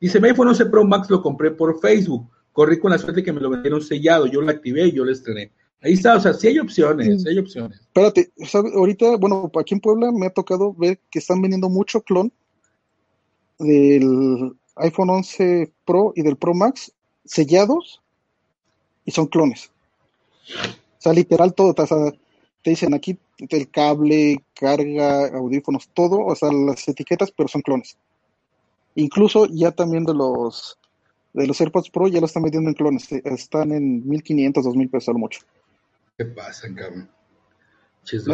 [0.00, 2.28] Dice, mi iPhone 11 Pro Max lo compré por Facebook.
[2.52, 4.26] Corrí con la suerte que me lo vendieron sellado.
[4.26, 5.52] Yo lo activé y yo lo estrené.
[5.80, 7.78] Ahí está, o sea, sí hay opciones, sí hay opciones.
[7.78, 8.32] Espérate,
[8.74, 12.32] ahorita, bueno, aquí en Puebla me ha tocado ver que están vendiendo mucho clon
[13.60, 16.92] del iPhone 11 Pro y del Pro Max
[17.24, 18.02] sellados
[19.04, 19.70] y son clones.
[20.98, 22.12] O sea, literal todo, o sea,
[22.62, 27.96] te dicen aquí el cable, carga, audífonos, todo, o sea, las etiquetas, pero son clones.
[28.94, 30.78] Incluso ya también de los
[31.32, 35.08] de los AirPods Pro ya lo están vendiendo en clones, están en 1500, 2000 pesos
[35.08, 35.40] a lo mucho.
[36.16, 37.08] ¿Qué pasa, cabrón?
[38.04, 38.24] Ches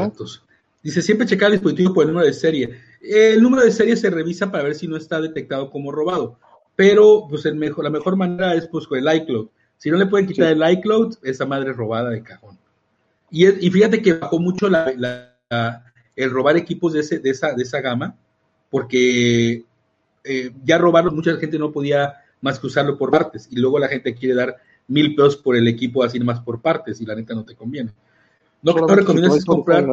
[0.83, 2.79] Dice, siempre checar el dispositivo por el número de serie.
[3.01, 6.39] El número de serie se revisa para ver si no está detectado como robado.
[6.77, 9.49] Pero, pues, el mejor, la mejor manera es, pues, con el iCloud.
[9.79, 12.59] Si no le pueden quitar el iCloud, esa madre es robada de cajón.
[13.35, 15.35] Y, y fíjate que bajó mucho la,
[16.15, 18.15] el robar equipos de, ese, de, esa, de esa gama,
[18.71, 19.65] porque
[20.23, 23.49] eh, ya robarlos, mucha gente no podía más que usarlo por partes.
[23.51, 27.01] Y luego la gente quiere dar mil pesos por el equipo así más por partes
[27.01, 27.91] y la neta no te conviene.
[28.63, 29.85] No, no recomiendo es comprar.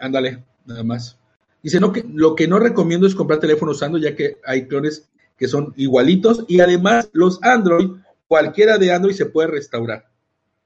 [0.00, 1.16] Ándale, nada más.
[1.62, 5.08] Dice, no, que lo que no recomiendo es comprar teléfono usando, ya que hay clones
[5.36, 7.90] que son igualitos y además los Android,
[8.26, 10.08] cualquiera de Android se puede restaurar.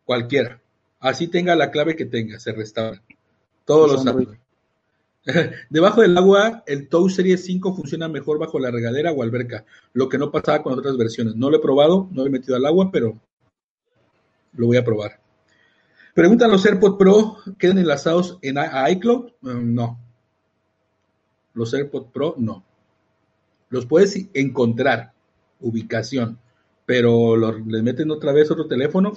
[0.06, 0.61] Cualquiera.
[1.02, 3.02] Así tenga la clave que tenga, se restaura.
[3.64, 4.38] Todos los, Android.
[5.68, 10.08] Debajo del agua, el Tow Serie 5 funciona mejor bajo la regadera o alberca, lo
[10.08, 11.34] que no pasaba con otras versiones.
[11.34, 13.20] No lo he probado, no lo he metido al agua, pero
[14.54, 15.18] lo voy a probar.
[16.14, 18.58] Preguntan los AirPods Pro, ¿quedan enlazados en
[18.90, 19.32] iCloud?
[19.40, 19.98] Mm, no.
[21.54, 22.64] Los AirPods Pro, no.
[23.70, 25.12] Los puedes encontrar,
[25.60, 26.38] ubicación,
[26.86, 29.14] pero les meten otra vez otro teléfono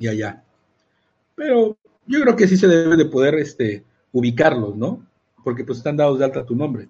[0.00, 0.42] y allá.
[1.36, 5.06] Pero yo creo que sí se debe de poder este, ubicarlos, ¿no?
[5.44, 6.88] Porque pues están dados de alta tu nombre.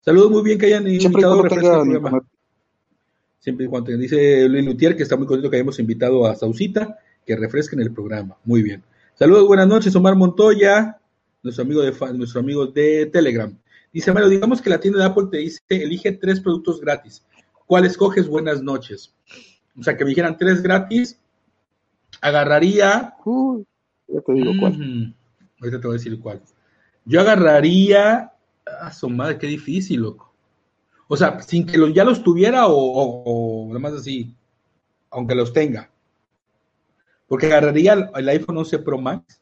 [0.00, 2.22] Saludos muy bien que hayan invitado a programa.
[3.38, 6.98] Siempre y cuando dice Luis Lutier que está muy contento que hayamos invitado a Sausita
[7.24, 8.36] que refresquen el programa.
[8.44, 8.82] Muy bien.
[9.14, 10.98] Saludos, buenas noches, Omar Montoya,
[11.42, 13.56] nuestro amigo de nuestro amigo de Telegram.
[13.92, 17.22] Dice Mario, digamos que la tienda de Apple te dice, elige tres productos gratis.
[17.66, 18.26] ¿Cuál escoges?
[18.26, 19.14] Buenas noches.
[19.78, 21.18] O sea, que me dijeran tres gratis,
[22.20, 23.14] agarraría.
[24.06, 25.14] ya te digo cuál.
[25.60, 26.42] Ahorita te voy a decir cuál.
[27.04, 28.32] Yo agarraría.
[28.82, 30.28] A su madre, qué difícil, loco.
[31.08, 34.34] O sea, sin que ya los tuviera o, o, nada más así,
[35.10, 35.90] aunque los tenga.
[37.26, 39.40] Porque agarraría el, iPhone 11 Pro Max.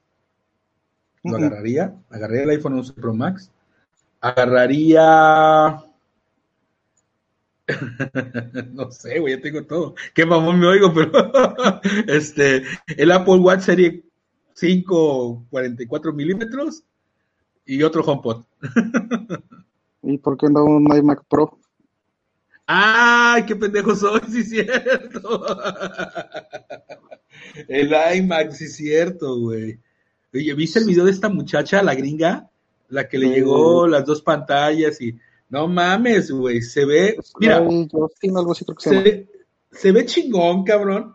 [1.24, 1.92] Lo agarraría.
[2.08, 3.50] Agarraría el iPhone 11 Pro Max.
[4.20, 5.85] Agarraría.
[8.72, 9.94] no sé, güey, ya tengo todo.
[10.14, 11.10] Qué mamón me oigo, pero
[12.06, 12.62] este,
[12.96, 14.04] el Apple Watch Serie
[14.54, 16.84] 5 44 milímetros
[17.64, 18.44] y otro HomePod.
[20.02, 21.58] ¿Y por qué no un iMac Pro?
[22.66, 24.20] ¡Ay, qué pendejo soy!
[24.30, 25.44] Sí, cierto.
[27.68, 29.78] El iMac, sí, cierto, güey.
[30.34, 32.50] Oye, ¿viste el video de esta muchacha, la gringa?
[32.88, 35.18] La que le llegó las dos pantallas y.
[35.48, 36.62] No mames, güey.
[36.62, 37.16] Se ve.
[37.38, 37.64] Mira.
[38.78, 39.28] se,
[39.70, 41.14] se, ve chingón, cabrón.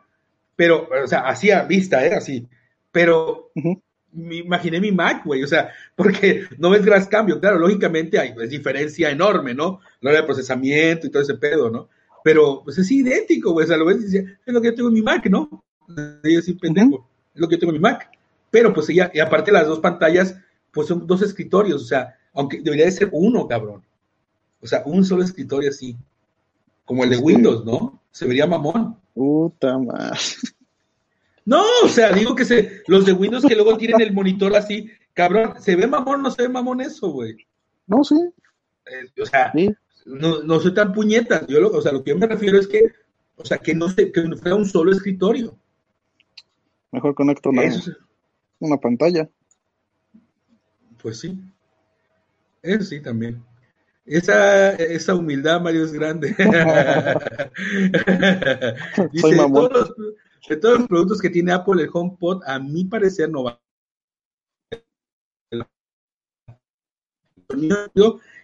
[0.56, 2.14] Pero, o sea, así a vista, ¿eh?
[2.14, 2.48] Así
[2.92, 3.52] pero
[4.14, 7.40] me imaginé mi Mac, güey, o sea, porque no ves gran cambio.
[7.40, 9.80] Claro, lógicamente hay es diferencia enorme, ¿no?
[10.02, 11.90] La hora de procesamiento y todo ese pedo, ¿no?
[12.24, 14.76] Pero pues es idéntico, güey, o sea, lo ves y dices, es lo que yo
[14.76, 15.64] tengo en mi Mac, ¿no?
[16.24, 18.12] Yo sí, pendejo, es lo que yo tengo en mi Mac.
[18.52, 20.36] Pero pues ya, y aparte las dos pantallas,
[20.72, 23.84] pues son dos escritorios, o sea, aunque debería de ser uno, cabrón.
[24.62, 25.98] O sea, un solo escritorio así,
[26.86, 28.02] como el de Windows, ¿no?
[28.12, 28.98] Se vería mamón.
[29.14, 30.20] Puta madre.
[31.44, 34.90] No, o sea, digo que se, los de Windows que luego tienen el monitor así,
[35.14, 37.36] cabrón, ¿se ve mamón no se ve mamón eso, güey?
[37.88, 38.16] No, sí.
[38.86, 39.52] Eh, o sea,
[40.06, 41.48] no, no soy tan puñetas.
[41.48, 42.84] Yo lo, o sea, lo que yo me refiero es que,
[43.36, 45.58] o sea, que no, se, que fuera un solo escritorio.
[46.92, 47.64] Mejor conecto una,
[48.60, 49.30] una pantalla.
[51.02, 51.40] Pues sí.
[52.62, 53.44] Eso sí también.
[54.06, 56.30] Esa, esa humildad, Mario, es grande.
[59.12, 59.94] Dice, de todos, los,
[60.50, 63.62] de todos los productos que tiene Apple, el HomePod, a mi parecer no va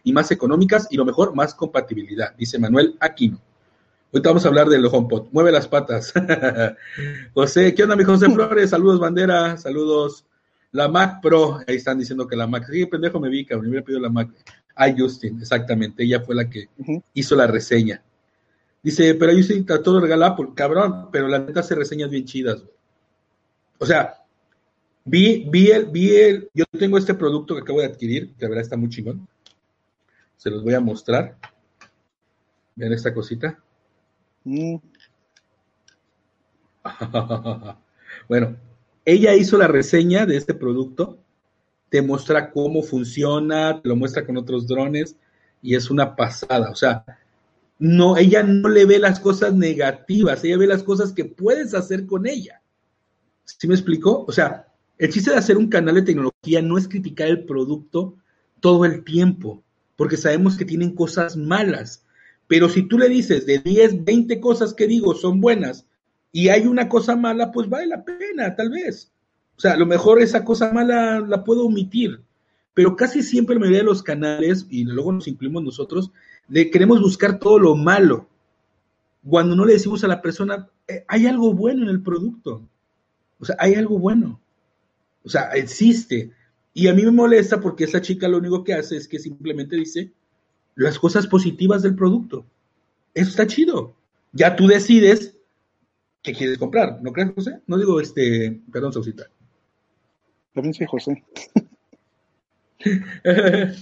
[0.03, 3.41] y más económicas y lo mejor, más compatibilidad, dice Manuel Aquino.
[4.13, 5.27] Ahorita vamos a hablar del HomePod.
[5.31, 6.13] Mueve las patas.
[7.33, 8.69] José, ¿qué onda, mi José Flores?
[8.69, 9.57] Saludos, bandera.
[9.57, 10.25] Saludos.
[10.71, 11.59] La Mac Pro.
[11.67, 12.65] Ahí están diciendo que la Mac.
[12.71, 13.65] Sí, pendejo me vi, cabrón.
[13.65, 14.29] Me hubiera pedido la Mac.
[14.77, 16.03] Ah, Justin, exactamente.
[16.03, 16.69] Ella fue la que
[17.13, 18.03] hizo la reseña.
[18.83, 20.35] Dice, pero Justin trató de regalar.
[20.53, 22.63] Cabrón, pero la neta hace reseñas bien chidas.
[23.79, 24.23] O sea,
[25.03, 28.49] vi, vi el, vi el, yo tengo este producto que acabo de adquirir, que la
[28.49, 29.27] verdad está muy chingón.
[30.37, 31.37] Se los voy a mostrar.
[32.75, 33.59] Vean esta cosita.
[34.43, 34.75] Mm.
[38.29, 38.55] bueno,
[39.03, 41.17] ella hizo la reseña de este producto,
[41.89, 45.15] te muestra cómo funciona, te lo muestra con otros drones
[45.62, 46.69] y es una pasada.
[46.69, 47.04] O sea,
[47.80, 52.06] no, ella no le ve las cosas negativas, ella ve las cosas que puedes hacer
[52.06, 52.62] con ella.
[53.45, 54.26] ¿Sí me explicó?
[54.28, 58.15] O sea, el chiste de hacer un canal de tecnología no es criticar el producto
[58.60, 59.63] todo el tiempo,
[59.95, 62.04] porque sabemos que tienen cosas malas.
[62.47, 65.86] Pero si tú le dices de 10, 20 cosas que digo son buenas
[66.32, 69.12] y hay una cosa mala, pues vale la pena, tal vez.
[69.57, 72.21] O sea, a lo mejor esa cosa mala la puedo omitir.
[72.73, 76.11] Pero casi siempre la mayoría de los canales, y luego nos incluimos nosotros,
[76.47, 78.27] le queremos buscar todo lo malo.
[79.27, 82.61] Cuando no le decimos a la persona, eh, hay algo bueno en el producto.
[83.39, 84.39] O sea, hay algo bueno.
[85.23, 86.31] O sea, existe.
[86.73, 89.75] Y a mí me molesta porque esa chica lo único que hace es que simplemente
[89.75, 90.11] dice,
[90.75, 92.45] las cosas positivas del producto.
[93.15, 93.95] Eso está chido.
[94.31, 95.35] Ya tú decides
[96.21, 97.61] qué quieres comprar, ¿no crees, José?
[97.65, 99.27] No digo este, perdón, Sausita.
[100.57, 101.23] También soy José.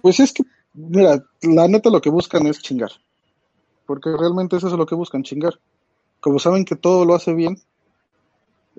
[0.00, 2.90] pues es que, mira, la neta lo que buscan es chingar.
[3.84, 5.60] Porque realmente eso es lo que buscan, chingar.
[6.20, 7.58] Como saben que todo lo hace bien,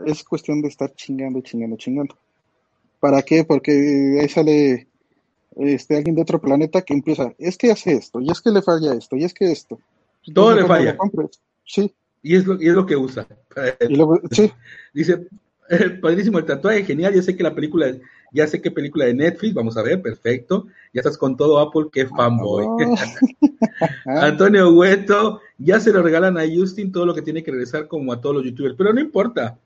[0.04, 2.17] es cuestión de estar chingando, chingando, chingando.
[2.99, 3.43] ¿Para qué?
[3.43, 4.88] Porque ahí sale
[5.58, 8.63] este, alguien de otro planeta que empieza, es que hace esto, y es que le
[8.63, 9.80] falla esto, y es que esto.
[10.34, 10.97] Todo le falla.
[11.63, 11.93] Sí.
[12.23, 13.28] Y es, lo, y es lo que usa.
[14.32, 14.52] sí.
[14.93, 15.28] Dice,
[16.02, 17.94] padrísimo el tatuaje, genial, ya sé que la película,
[18.32, 20.68] ya sé qué película de Netflix, vamos a ver, perfecto.
[20.94, 22.66] Ya estás con todo Apple, qué fanboy.
[24.06, 28.12] Antonio Hueto, ya se lo regalan a Justin todo lo que tiene que regresar como
[28.12, 29.58] a todos los youtubers, pero no importa.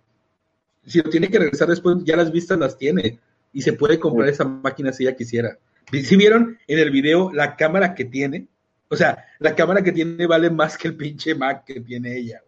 [0.86, 3.20] Si lo tiene que regresar después, ya las vistas las tiene
[3.54, 5.58] y se puede comprar esa máquina si ella quisiera.
[5.92, 8.48] Si vieron en el video la cámara que tiene,
[8.89, 12.42] o sea, la cámara que tiene vale más que el pinche Mac que tiene ella.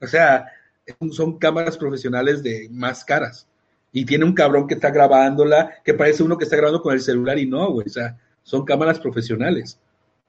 [0.00, 0.46] O sea,
[1.10, 3.46] son cámaras profesionales de más caras.
[3.92, 7.00] Y tiene un cabrón que está grabándola, que parece uno que está grabando con el
[7.00, 7.86] celular y no, güey.
[7.86, 9.78] O sea, son cámaras profesionales.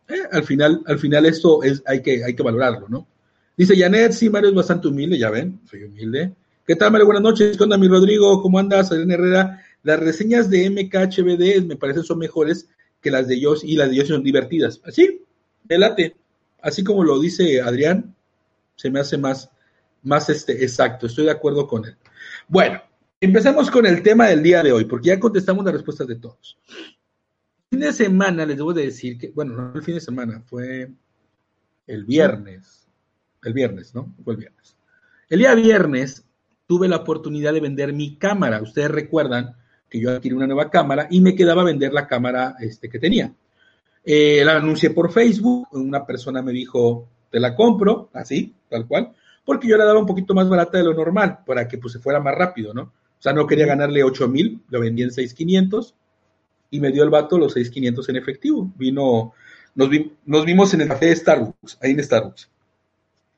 [0.07, 3.07] Eh, al final, al final esto es, hay que, hay que valorarlo, ¿no?
[3.55, 6.33] Dice Janet, sí, Mario es bastante humilde, ya ven, soy humilde.
[6.65, 7.05] ¿Qué tal, Mario?
[7.05, 7.55] Buenas noches.
[7.55, 8.41] ¿Qué onda, mi Rodrigo?
[8.41, 8.91] ¿Cómo andas?
[8.91, 9.61] Adrián Herrera.
[9.83, 12.67] Las reseñas de MKHBD me parecen son mejores
[13.01, 14.81] que las de ellos y las de ellos son divertidas.
[14.85, 15.21] Así,
[15.63, 16.15] delate.
[16.61, 18.15] Así como lo dice Adrián,
[18.75, 19.51] se me hace más,
[20.03, 21.07] más este, exacto.
[21.07, 21.95] Estoy de acuerdo con él.
[22.47, 22.81] Bueno,
[23.19, 26.57] empecemos con el tema del día de hoy, porque ya contestamos las respuestas de todos.
[27.71, 30.43] El fin de semana, les debo de decir que, bueno, no el fin de semana,
[30.45, 30.91] fue
[31.87, 32.87] el viernes.
[33.43, 34.13] El viernes, ¿no?
[34.23, 34.77] Fue el viernes.
[35.29, 36.25] El día viernes
[36.67, 38.61] tuve la oportunidad de vender mi cámara.
[38.61, 39.55] Ustedes recuerdan
[39.89, 43.33] que yo adquirí una nueva cámara y me quedaba vender la cámara este, que tenía.
[44.03, 49.13] Eh, la anuncié por Facebook, una persona me dijo, te la compro, así, tal cual,
[49.45, 51.99] porque yo la daba un poquito más barata de lo normal, para que pues se
[51.99, 52.83] fuera más rápido, ¿no?
[52.83, 55.95] O sea, no quería ganarle 8 mil, lo vendí en 6,500
[56.71, 58.73] y me dio el vato los 6,500 en efectivo.
[58.75, 59.33] Vino,
[59.75, 59.89] nos,
[60.25, 62.49] nos vimos en el café de Starbucks, ahí en Starbucks.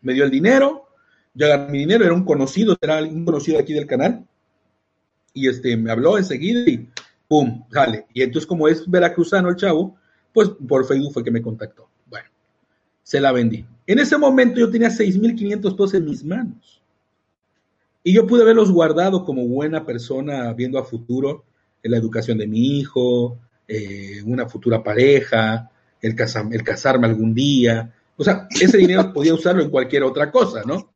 [0.02, 0.88] Me dio el dinero,
[1.34, 4.26] yo agarré mi dinero, era un conocido, era un conocido aquí del canal,
[5.34, 6.90] y este, me habló enseguida y
[7.28, 8.08] pum, sale.
[8.14, 9.98] Y entonces como es veracruzano el chavo,
[10.34, 11.90] pues por Facebook fue que me contactó.
[12.08, 12.30] Bueno,
[13.04, 13.66] se la vendí.
[13.88, 16.82] En ese momento yo tenía 6.500 pesos en mis manos.
[18.04, 21.44] Y yo pude haberlos guardado como buena persona viendo a futuro
[21.82, 25.70] en la educación de mi hijo, eh, una futura pareja,
[26.02, 26.16] el,
[26.52, 27.94] el casarme algún día.
[28.18, 30.94] O sea, ese dinero podía usarlo en cualquier otra cosa, ¿no?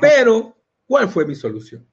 [0.00, 0.54] Pero
[0.86, 1.86] ¿Cuál fue mi solución?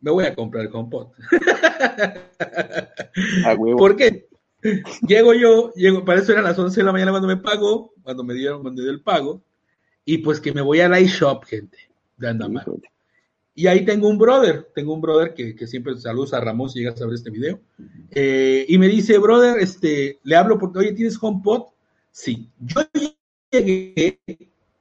[0.00, 1.12] Me voy a comprar el HomePod.
[3.78, 4.28] ¿Por qué?
[5.06, 8.24] Llego yo, llego, para eso eran las 11 de la mañana cuando me pagó, cuando
[8.24, 9.42] me dieron, cuando dio el pago,
[10.04, 11.78] y pues que me voy al iShop, gente,
[12.16, 12.66] de Andamar.
[13.54, 16.78] Y ahí tengo un brother, tengo un brother que, que siempre saludos a Ramón si
[16.78, 17.60] llegas a ver este video.
[18.10, 21.64] Eh, y me dice, brother, este, le hablo porque, oye, ¿tienes HomePod?
[22.10, 22.48] Sí.
[22.60, 22.80] Yo
[23.50, 24.20] llegué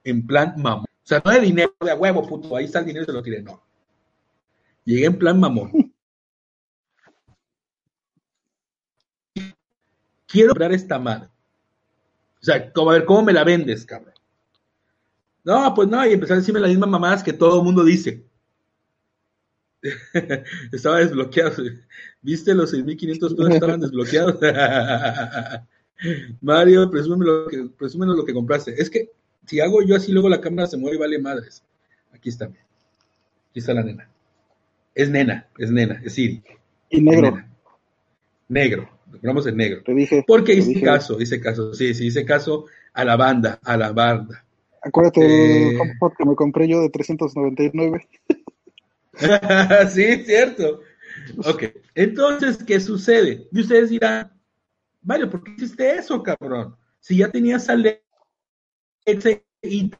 [0.04, 0.86] en plan mamón.
[0.86, 3.42] O sea, no de dinero de huevo, puto, ahí está el dinero, se lo tiré,
[3.42, 3.62] no.
[4.86, 5.72] Llegué en plan mamón.
[10.32, 11.28] Quiero comprar esta madre.
[12.42, 14.14] O sea, como, a ver, ¿cómo me la vendes, cabrón?
[15.44, 18.24] No, pues no, y empezar a decirme las mismas mamadas que todo el mundo dice.
[20.72, 21.64] Estaba desbloqueado.
[22.22, 24.40] ¿Viste los 6.500 pesos estaban desbloqueados?
[26.42, 28.80] Mario, presúmeme lo, que, lo que compraste.
[28.80, 29.10] Es que
[29.46, 31.64] si hago yo así, luego la cámara se mueve y vale madres.
[32.14, 32.46] Aquí está.
[32.46, 34.08] Aquí está la nena.
[34.94, 36.44] Es nena, es nena, es Siri.
[36.90, 37.44] Y negro.
[38.50, 39.84] Negro, ponemos en negro.
[39.84, 40.24] Te dije.
[40.26, 44.44] Porque hice caso, hice caso, sí, sí, hice caso a la banda, a la banda.
[44.82, 45.80] Acuérdate del eh,
[46.18, 48.08] que me compré yo de 399.
[49.92, 50.80] sí, cierto.
[51.46, 53.48] Ok, entonces, ¿qué sucede?
[53.52, 54.32] Y ustedes dirán,
[55.04, 56.76] Mario, ¿por qué hiciste eso, cabrón?
[57.00, 58.02] Si ya tenías Alexa
[59.62, 59.92] y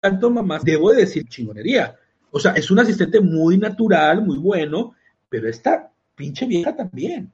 [0.00, 1.96] tanto mamás, debo decir chingonería.
[2.30, 4.94] O sea, es un asistente muy natural, muy bueno,
[5.28, 7.32] pero esta pinche vieja también.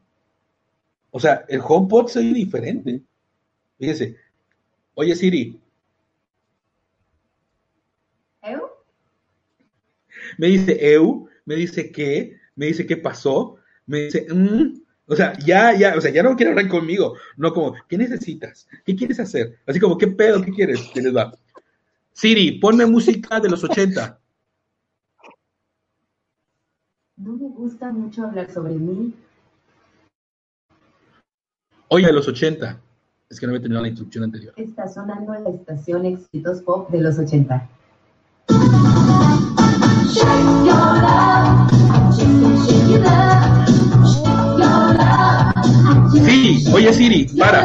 [1.10, 3.02] O sea, el HomePod se diferente.
[3.78, 4.16] Fíjese,
[4.94, 5.60] oye Siri.
[8.42, 8.70] ¿Eu?
[10.36, 14.80] Me dice Eu, me dice qué, me dice qué pasó, me dice, mm".
[15.06, 18.68] o sea, ya, ya, o sea, ya no quiere hablar conmigo, no como, ¿qué necesitas?
[18.84, 19.58] ¿Qué quieres hacer?
[19.66, 20.42] Así como, ¿qué pedo?
[20.42, 20.80] ¿Qué quieres?
[20.92, 21.32] ¿Qué les va?
[22.12, 24.18] Siri, ponme música de los 80.
[27.16, 29.14] No me gusta mucho hablar sobre mí.
[31.90, 32.80] Oye, de los 80.
[33.30, 34.52] Es que no había tenido la instrucción anterior.
[34.56, 37.68] Está sonando en la estación Éxitos Pop de los 80.
[46.24, 47.64] Sí, oye Siri, para.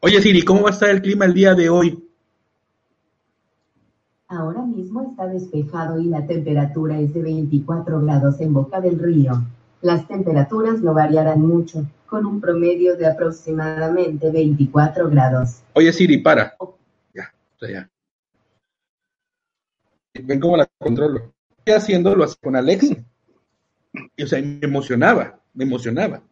[0.00, 2.04] Oye Siri, ¿cómo va a estar el clima el día de hoy?
[4.26, 9.40] Ahora mismo está despejado y la temperatura es de 24 grados en Boca del Río.
[9.84, 15.62] Las temperaturas no variarán mucho, con un promedio de aproximadamente 24 grados.
[15.74, 16.56] Oye Siri, para.
[17.12, 17.90] Ya, o ya.
[20.14, 21.34] Ven cómo la controlo.
[21.58, 22.96] Estoy haciéndolo con Alexa.
[24.22, 26.22] O sea, me emocionaba, me emocionaba.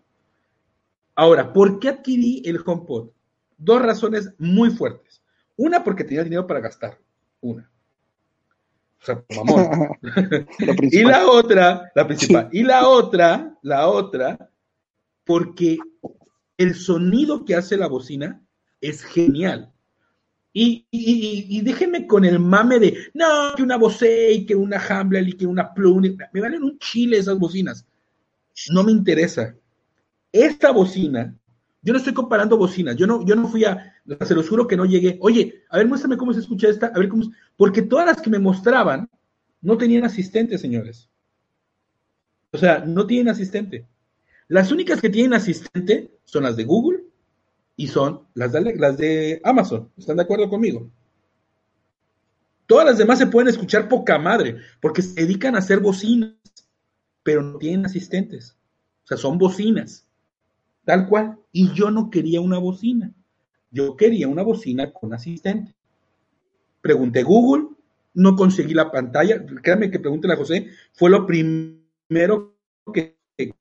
[1.15, 3.11] Ahora, ¿por qué adquirí el HomePod?
[3.59, 5.21] Dos razones muy fuertes.
[5.57, 6.99] Una, porque tenía dinero para gastar.
[7.43, 7.71] Una.
[9.03, 9.91] O sea, mamón.
[10.81, 12.49] y la otra, la principal.
[12.53, 14.51] Y la otra, la otra,
[15.25, 15.79] porque
[16.57, 18.41] el sonido que hace la bocina
[18.81, 19.73] es genial.
[20.55, 25.23] Y, y, déjenme con el mame de, no, que una Bose y que una Hamble
[25.23, 27.87] y que una Plum, me valen un chile esas bocinas.
[28.71, 29.57] No me interesa.
[30.31, 31.35] Esta bocina,
[31.83, 33.93] yo no estoy comparando bocinas, yo no, yo no fui a,
[34.25, 36.99] se los juro que no llegué, oye, a ver, muéstrame cómo se escucha esta, a
[36.99, 37.25] ver cómo,
[37.57, 39.11] porque todas las que me mostraban
[39.61, 41.09] no tenían asistente, señores.
[42.53, 43.87] O sea, no tienen asistente.
[44.49, 47.05] Las únicas que tienen asistente son las de Google
[47.77, 49.91] y son las de, las de Amazon.
[49.97, 50.91] ¿Están de acuerdo conmigo?
[52.67, 56.35] Todas las demás se pueden escuchar poca madre, porque se dedican a hacer bocinas,
[57.23, 58.57] pero no tienen asistentes.
[59.05, 60.07] O sea, son bocinas,
[60.85, 61.39] tal cual.
[61.53, 63.13] Y yo no quería una bocina.
[63.71, 65.75] Yo quería una bocina con asistente.
[66.81, 67.69] Pregunté Google,
[68.15, 69.45] no conseguí la pantalla.
[69.63, 72.55] Créanme que pregúntenle a José, fue lo primero
[72.93, 73.17] que,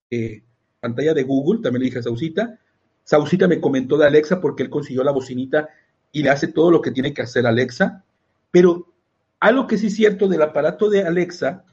[0.10, 0.44] que,
[0.80, 2.60] pantalla de Google, también le dije a Sausita,
[3.04, 5.70] Sausita me comentó de Alexa porque él consiguió la bocinita
[6.12, 8.04] y le hace todo lo que tiene que hacer Alexa.
[8.52, 8.92] Pero
[9.40, 11.64] algo que sí es cierto del aparato de Alexa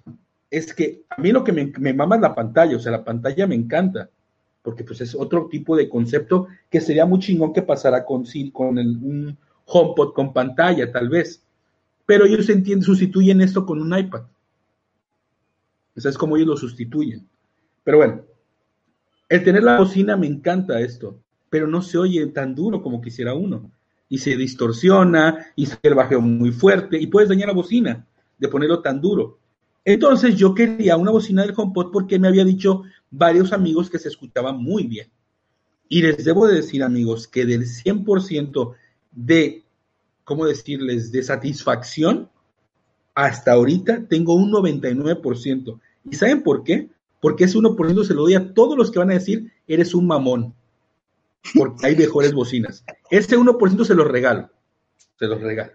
[0.51, 3.47] es que a mí lo que me, mama es la pantalla, o sea, la pantalla
[3.47, 4.11] me encanta,
[4.69, 8.77] porque pues es otro tipo de concepto que sería muy chingón que pasara con, con
[8.77, 11.43] un HomePod con pantalla, tal vez.
[12.05, 12.45] Pero ellos
[12.83, 14.25] sustituyen esto con un iPad.
[15.97, 17.27] Esa es como ellos lo sustituyen.
[17.83, 18.21] Pero bueno,
[19.31, 23.33] el tener la bocina me encanta esto, pero no se oye tan duro como quisiera
[23.33, 23.71] uno.
[24.11, 28.07] Y se distorsiona, y se el bajeo muy fuerte, y puedes dañar la bocina
[28.37, 29.39] de ponerlo tan duro.
[29.83, 34.09] Entonces yo quería una bocina del HomePod porque me había dicho varios amigos que se
[34.09, 35.11] escuchaba muy bien.
[35.89, 38.75] Y les debo decir, amigos, que del 100%
[39.13, 39.65] de
[40.29, 42.29] ¿cómo decirles?, de satisfacción,
[43.15, 45.81] hasta ahorita tengo un 99%.
[46.05, 46.91] ¿Y saben por qué?
[47.19, 50.07] Porque ese 1% se lo doy a todos los que van a decir, eres un
[50.07, 50.55] mamón,
[51.55, 52.85] porque hay mejores bocinas.
[53.11, 54.51] Ese 1% se los regalo,
[55.19, 55.73] se los regalo.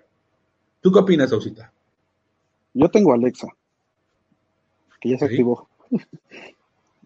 [0.82, 1.74] ¿Tú qué opinas, Ausita?
[2.76, 3.48] Yo tengo Alexa,
[5.02, 5.68] que ya se activó.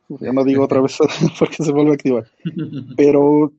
[0.09, 0.97] Ya no digo otra vez
[1.39, 2.31] porque se vuelve a activar.
[2.95, 3.51] Pero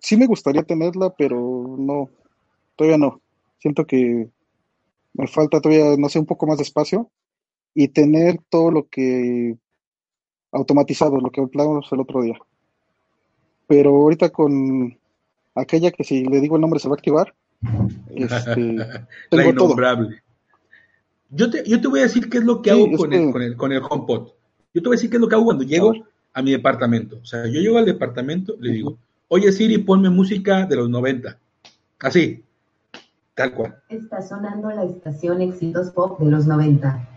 [0.00, 1.36] sí me gustaría tenerla, pero
[1.78, 2.08] no,
[2.76, 3.20] todavía no.
[3.58, 4.28] Siento que
[5.12, 7.10] me falta todavía, no sé, un poco más de espacio
[7.74, 9.56] y tener todo lo que
[10.52, 12.38] automatizado, lo que hablamos el otro día.
[13.66, 14.98] Pero ahorita con
[15.54, 17.34] aquella que si le digo el nombre se va a activar,
[18.14, 18.54] este,
[19.30, 20.22] tengo La innombrable.
[21.28, 23.42] Yo te, yo te voy a decir qué es lo que hago con, el, con,
[23.42, 24.32] el, con el HomePod.
[24.72, 25.92] Yo te voy a decir qué es lo que hago cuando llego
[26.32, 27.18] a, mi departamento.
[27.20, 28.96] O sea, yo llego al departamento, le digo,
[29.28, 31.36] oye Siri, ponme música de los 90.
[31.98, 32.44] Así,
[33.34, 33.76] tal cual.
[33.88, 37.08] Está sonando la estación Éxitos Pop de los 90.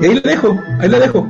[0.00, 1.26] Y ahí la dejo, ahí la dejo.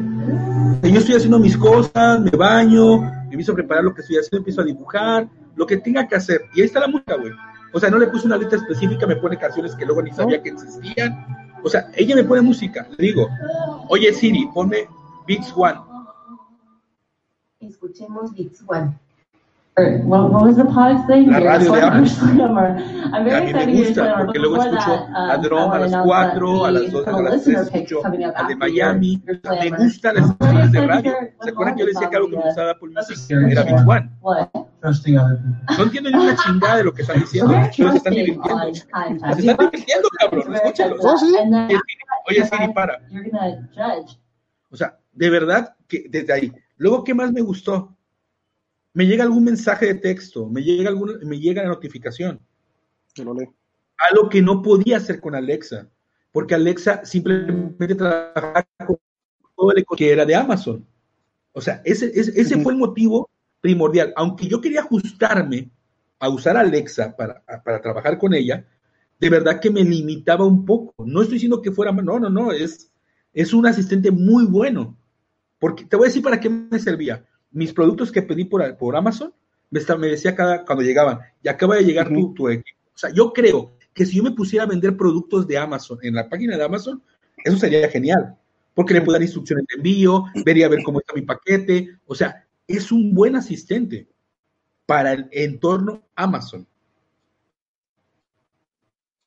[0.83, 4.16] Y yo estoy haciendo mis cosas, me baño, me empiezo a preparar lo que estoy
[4.16, 6.43] haciendo, empiezo a dibujar, lo que tenga que hacer.
[6.55, 7.33] Y ahí está la música, güey.
[7.72, 10.43] O sea, no le puse una letra específica, me pone canciones que luego ni sabía
[10.43, 11.46] que existían.
[11.63, 12.87] O sea, ella me pone música.
[12.97, 13.29] Le digo,
[13.89, 14.89] oye Siri, ponme
[15.27, 15.81] Beats One.
[17.61, 18.99] Escuchemos Beats One.
[19.79, 21.29] What, what was the podcast thing?
[21.29, 22.09] La radio de Apple.
[23.12, 26.64] I'm very a mí me gusta, porque luego escucho a um, Drum a las 4,
[26.64, 29.22] a las 2, a las 3, escucho a de Miami.
[29.27, 31.12] Me gustan las estaciones de radio.
[31.43, 33.18] ¿Se acuerdan que yo decía que algo que me gustaba Apple Music?
[33.51, 34.11] Era Big One.
[35.77, 38.72] No entiendo ni una chingada de lo que están diciendo, pero se están divirtiendo.
[38.72, 40.97] Se están divirtiendo, cabrón, escúchalo.
[42.29, 42.99] Oye, Siri, para.
[44.70, 46.53] O sea, de verdad, que desde ahí.
[46.79, 47.96] Luego, ¿qué más me gustó?
[48.97, 52.41] Me llega algún mensaje de texto, me llega, algún, me llega la notificación.
[53.23, 53.55] Lo leo.
[54.11, 55.87] Algo que no podía hacer con Alexa,
[56.33, 58.97] porque Alexa simplemente trabajaba con
[59.55, 60.87] todo el que era de Amazon.
[61.53, 63.29] O sea, ese, ese, fue el motivo
[63.61, 64.15] primordial.
[64.17, 65.69] Aunque yo quería ajustarme
[66.19, 68.67] a usar Alexa para, para trabajar con ella,
[69.21, 70.95] de verdad que me limitaba un poco.
[71.05, 72.91] No estoy diciendo que fuera, no, no, no, es,
[73.35, 74.97] es un asistente muy bueno.
[75.59, 77.23] Porque te voy a decir para qué me servía
[77.57, 79.33] mis productos que pedí por, por Amazon,
[79.71, 82.79] me, me decía cada, cuando llegaban, ya acaba de llegar tu, tu equipo.
[82.95, 86.15] O sea, yo creo que si yo me pusiera a vender productos de Amazon en
[86.15, 87.03] la página de Amazon,
[87.43, 88.37] eso sería genial,
[88.75, 92.47] porque le puedo dar instrucciones de envío, vería ver cómo está mi paquete, o sea,
[92.69, 94.07] es un buen asistente
[94.85, 96.67] para el entorno Amazon.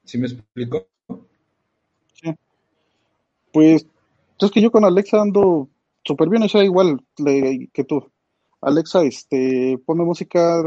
[0.04, 0.88] ¿Sí me explico?
[2.14, 2.36] Sí.
[3.52, 3.88] Pues,
[4.40, 5.68] es que yo con Alexa ando
[6.04, 7.04] súper bien, o sea, igual
[7.74, 8.08] que tú.
[8.62, 10.64] Alexa, este, pone música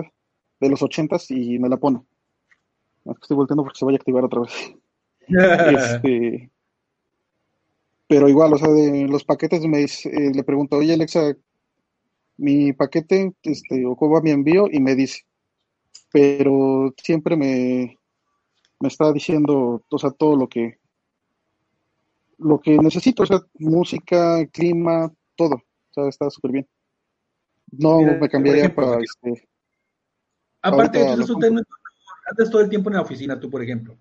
[0.61, 2.03] de los ochentas y me la pone.
[3.05, 4.53] Estoy volteando porque se vaya a activar otra vez.
[5.29, 6.51] este,
[8.07, 11.37] pero igual, o sea, de los paquetes me eh, le pregunto, oye Alexa,
[12.37, 15.23] mi paquete, este, o cómo va mi envío, y me dice,
[16.13, 17.99] pero siempre me,
[18.81, 20.79] me está diciendo, o sea, todo lo que,
[22.39, 25.55] lo que necesito, o sea, música, clima, todo.
[25.55, 26.69] O sea, está súper bien.
[27.73, 29.49] No me cambiaría para este.
[30.61, 33.97] Aparte, antes todo el tiempo en la oficina, tú, por ejemplo.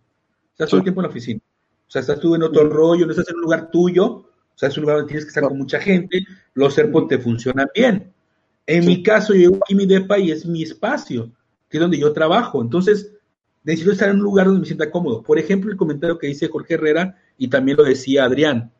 [0.51, 1.39] Estás todo el tiempo en la oficina.
[1.39, 4.05] O sea, estás tú en otro rollo, no estás en un lugar tuyo.
[4.05, 6.24] O sea, es un lugar donde tienes que estar con mucha gente.
[6.53, 8.13] Los AirPods te funcionan bien.
[8.67, 11.32] En mi caso, yo llevo aquí mi depa y es mi espacio,
[11.67, 12.61] que es donde yo trabajo.
[12.61, 13.11] Entonces,
[13.63, 15.24] necesito estar en un lugar donde me sienta cómodo.
[15.24, 18.72] Por ejemplo, el comentario que dice Jorge Herrera y también lo decía Adrián.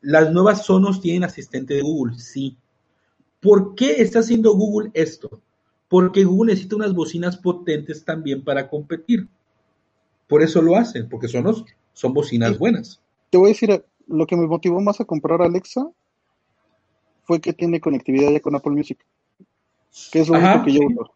[0.00, 2.58] Las nuevas Sonos tienen asistente de Google, sí.
[3.44, 5.42] ¿Por qué está haciendo Google esto?
[5.90, 9.28] Porque Google necesita unas bocinas potentes también para competir.
[10.26, 13.02] Por eso lo hacen, porque Sonos son bocinas buenas.
[13.28, 15.86] Te voy a decir, lo que me motivó más a comprar Alexa
[17.24, 19.04] fue que tiene conectividad ya con Apple Music,
[20.10, 21.14] que es lo único que yo uso.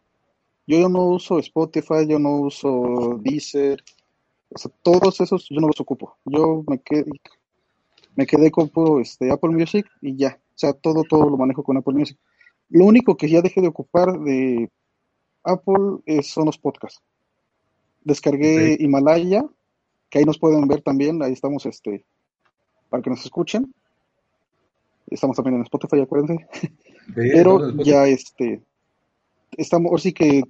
[0.67, 3.83] Yo no uso Spotify, yo no uso Deezer,
[4.49, 6.15] o sea, todos esos yo no los ocupo.
[6.25, 7.05] Yo me quedé,
[8.15, 8.69] me quedé con
[9.01, 10.39] este, Apple Music y ya.
[10.59, 12.17] O sea, todo, todo lo manejo con Apple Music.
[12.67, 14.69] Lo único que ya dejé de ocupar de
[15.41, 17.01] Apple son los podcasts.
[18.03, 19.45] Descargué Himalaya,
[20.09, 22.03] que ahí nos pueden ver también, ahí estamos, este,
[22.89, 23.73] para que nos escuchen.
[25.07, 26.45] Estamos también en Spotify, acuérdense.
[27.15, 28.61] Pero ya, este,
[29.55, 30.43] estamos, ahora sí que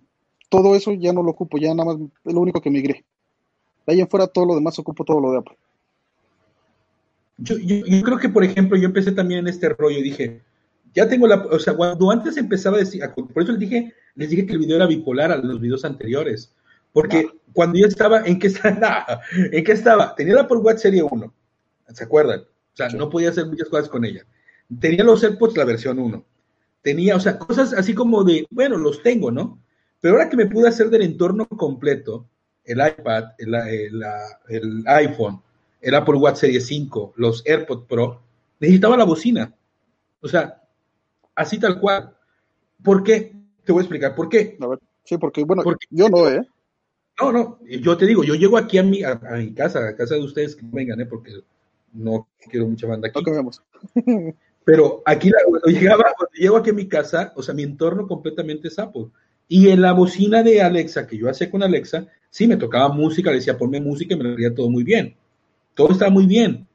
[0.50, 3.06] todo eso ya no lo ocupo, ya nada más, es lo único que migré.
[3.86, 5.56] De ahí en fuera todo lo demás ocupo todo lo de Apple.
[7.42, 10.42] Yo, yo, creo que, por ejemplo, yo empecé también en este rollo, dije,
[10.94, 14.30] ya tengo la, o sea, cuando antes empezaba a decir, por eso les dije, les
[14.30, 16.54] dije que el video era bipolar a los videos anteriores,
[16.92, 19.22] Porque cuando yo estaba, ¿en qué estaba?
[19.52, 20.16] ¿En qué estaba?
[20.16, 21.34] Tenía la Watch Serie 1,
[21.90, 22.42] ¿se acuerdan?
[22.42, 22.98] O sea, Sí.
[22.98, 24.26] no podía hacer muchas cosas con ella.
[24.80, 26.26] Tenía los AirPods la versión 1.
[26.82, 29.60] Tenía, o sea, cosas así como de, bueno, los tengo, ¿no?
[30.02, 32.28] Pero ahora que me pude hacer del entorno completo,
[32.64, 34.04] el iPad, el, el-
[34.50, 35.42] el iPhone,
[35.82, 38.22] el Apple Watch Serie 5, los AirPods Pro,
[38.60, 39.54] necesitaba la bocina.
[40.22, 40.62] O sea,
[41.36, 42.16] así tal cual.
[42.84, 43.34] ¿Por qué?
[43.64, 44.58] Te voy a explicar por qué.
[44.60, 46.42] A ver, sí, porque, bueno, Porque- yo no, ¿eh?
[47.22, 49.96] No, no, yo te digo, yo llego aquí a mi, a, a mi casa, a
[49.96, 51.06] casa de ustedes que vengan, ¿eh?
[51.06, 51.34] porque
[51.92, 53.22] no quiero mucha banda aquí.
[53.26, 53.50] No.
[54.64, 58.08] Pero aquí la- cuando llegaba, cuando llego aquí a mi casa, o sea, mi entorno
[58.08, 59.08] completamente es Apple.
[59.48, 63.32] Y en la bocina de Alexa, que yo hacía con Alexa, sí me tocaba música,
[63.32, 65.16] le decía ponme música y me lo veía todo muy bien.
[65.80, 66.68] Todo estaba muy bien.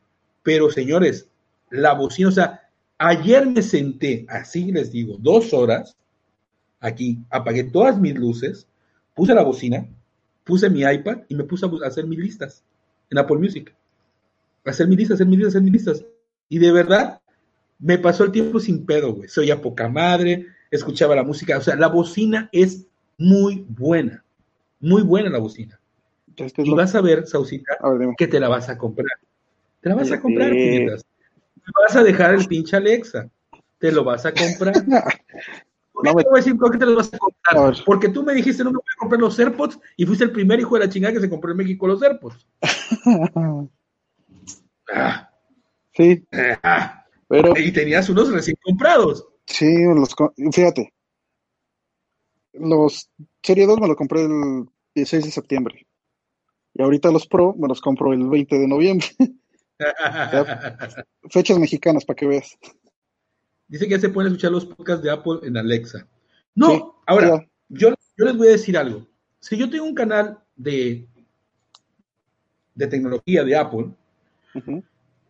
[0.43, 1.29] Pero señores,
[1.69, 5.95] la bocina, o sea, ayer me senté, así les digo, dos horas
[6.81, 8.67] aquí, apagué todas mis luces,
[9.15, 9.87] puse la bocina,
[10.43, 12.65] puse mi iPad y me puse a hacer mis listas
[13.11, 13.75] en Apple Music.
[14.65, 16.05] Hacer mis listas, hacer mis listas, hacer mis listas.
[16.49, 17.21] Y de verdad,
[17.81, 19.29] me pasó el tiempo sin pedo, güey.
[19.29, 21.59] Soy a poca madre, escuchaba la música.
[21.59, 22.87] O sea, la bocina es
[23.19, 24.25] muy buena.
[24.81, 25.79] Muy buena la bocina.
[26.37, 28.77] Este es Y lo- vas a ver, Saucita, A ver, que te la vas a
[28.79, 29.07] comprar.
[29.81, 31.03] Te la vas a comprar, puñetas.
[31.03, 33.29] Te vas a dejar el pinche Alexa.
[33.79, 34.75] Te lo vas a comprar.
[34.75, 34.85] ¿Por
[36.05, 37.57] qué No me- te voy a decir qué te lo vas a comprar?
[37.73, 37.85] A.
[37.85, 40.59] Porque tú me dijiste no me voy a comprar los AirPods y fuiste el primer
[40.61, 42.47] hijo de la chingada que se compró en México los AirPods.
[44.93, 45.31] Ah,
[45.97, 46.25] Sí,
[46.63, 47.05] ah.
[47.29, 49.27] pero Y tenías unos recién comprados.
[49.47, 50.15] sí, los,
[50.53, 50.93] fíjate.
[52.53, 53.11] Los
[53.43, 55.87] Serie 2 me lo compré el 16 de septiembre.
[56.75, 59.07] Y ahorita los Pro me los compro el 20 de noviembre.
[61.31, 62.57] Fechas mexicanas para que veas.
[63.69, 66.07] Dice que ya se pueden escuchar los podcasts de Apple en Alexa.
[66.55, 67.49] No, Sí, ahora, ya.
[67.69, 69.07] yo, yo les voy a decir algo.
[69.41, 71.07] Si yo tengo un canal de,
[72.75, 73.87] de tecnología de Apple,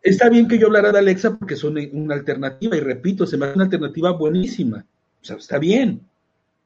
[0.01, 3.45] está bien que yo hablara de Alexa porque son una alternativa, y repito, se me
[3.45, 4.85] hace una alternativa buenísima.
[5.21, 6.01] O sea, está bien.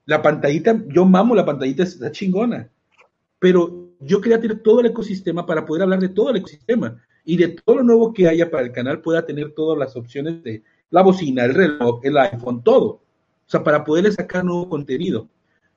[0.06, 2.70] La pantallita, yo mamo la pantallita, está chingona.
[3.40, 7.38] Pero yo quería tener todo el ecosistema para poder hablar de todo el ecosistema y
[7.38, 10.64] de todo lo nuevo que haya para el canal, pueda tener todas las opciones de
[10.90, 12.88] la bocina, el reloj, el iPhone, todo.
[12.88, 13.02] O
[13.46, 15.28] sea, para poderle sacar nuevo contenido.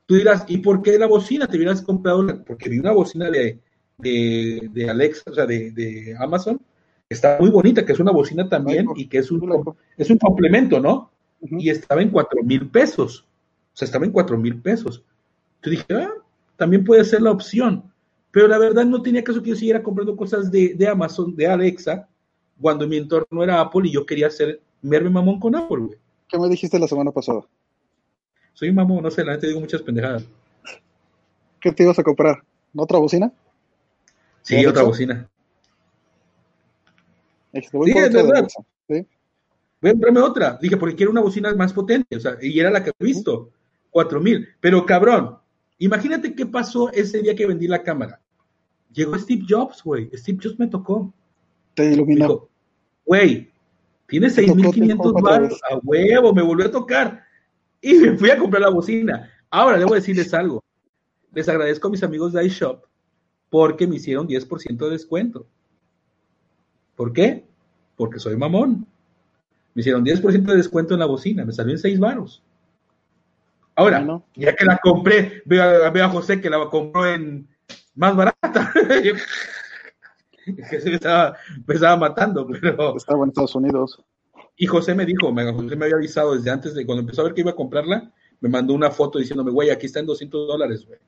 [0.06, 1.46] Tú dirás, ¿y por qué la bocina?
[1.46, 3.58] Te hubieras comprado una, porque vi una bocina de,
[3.98, 6.60] de, de Alexa, o sea, de, de Amazon,
[7.08, 10.80] está muy bonita, que es una bocina también y que es un, es un complemento,
[10.80, 11.10] ¿no?
[11.40, 13.26] Y estaba en cuatro mil pesos.
[13.72, 15.04] O sea, estaba en cuatro mil pesos.
[15.62, 16.12] Yo dije, ah,
[16.56, 17.91] también puede ser la opción.
[18.32, 21.46] Pero la verdad no tenía caso que yo siguiera comprando cosas de, de Amazon, de
[21.46, 22.08] Alexa,
[22.60, 25.98] cuando mi entorno era Apple y yo quería hacer merme mamón con Apple, güey.
[26.28, 27.42] ¿Qué me dijiste la semana pasada?
[28.54, 30.24] Soy un mamón, no sé, la neta digo muchas pendejadas.
[31.60, 32.42] ¿Qué te ibas a comprar?
[32.74, 33.32] ¿Otra bocina?
[34.40, 35.28] Sí, ¿De otra bocina.
[37.72, 38.48] Voy Sí, es verdad.
[38.88, 40.58] Voy a comprarme otra.
[40.60, 42.16] Dije, porque quiero una bocina más potente.
[42.16, 43.50] O sea, y era la que he visto.
[43.90, 44.48] Cuatro mil.
[44.60, 45.38] Pero cabrón,
[45.78, 48.21] imagínate qué pasó ese día que vendí la cámara.
[48.92, 50.10] Llegó Steve Jobs, güey.
[50.14, 51.12] Steve Jobs me tocó.
[51.74, 52.26] Te iluminó.
[52.28, 52.48] dijo,
[53.06, 53.50] güey,
[54.06, 57.24] tienes Te tocó, te 6.500 tocó otra baros a huevo, me volvió a tocar.
[57.80, 59.30] Y me fui a comprar la bocina.
[59.50, 60.62] Ahora, debo decirles algo.
[61.32, 62.84] Les agradezco a mis amigos de iShop
[63.48, 65.46] porque me hicieron 10% de descuento.
[66.96, 67.44] ¿Por qué?
[67.96, 68.86] Porque soy mamón.
[69.74, 71.44] Me hicieron 10% de descuento en la bocina.
[71.44, 72.42] Me salió en 6 varos.
[73.74, 74.24] Ahora, Bueno.
[74.36, 77.48] ya que la compré, veo veo a José que la compró en
[77.94, 78.72] más barata.
[80.44, 81.36] que se me estaba,
[81.66, 82.96] me estaba matando, pero...
[82.96, 84.02] Estaba en Estados Unidos.
[84.56, 87.24] Y José me dijo, me, José me había avisado desde antes de cuando empezó a
[87.24, 90.48] ver que iba a comprarla, me mandó una foto diciéndome, güey, aquí está en 200
[90.48, 90.98] dólares, güey.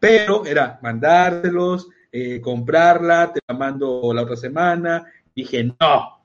[0.00, 5.06] Pero era mandárselos, eh, comprarla, te la mando la otra semana.
[5.34, 6.24] Dije, no,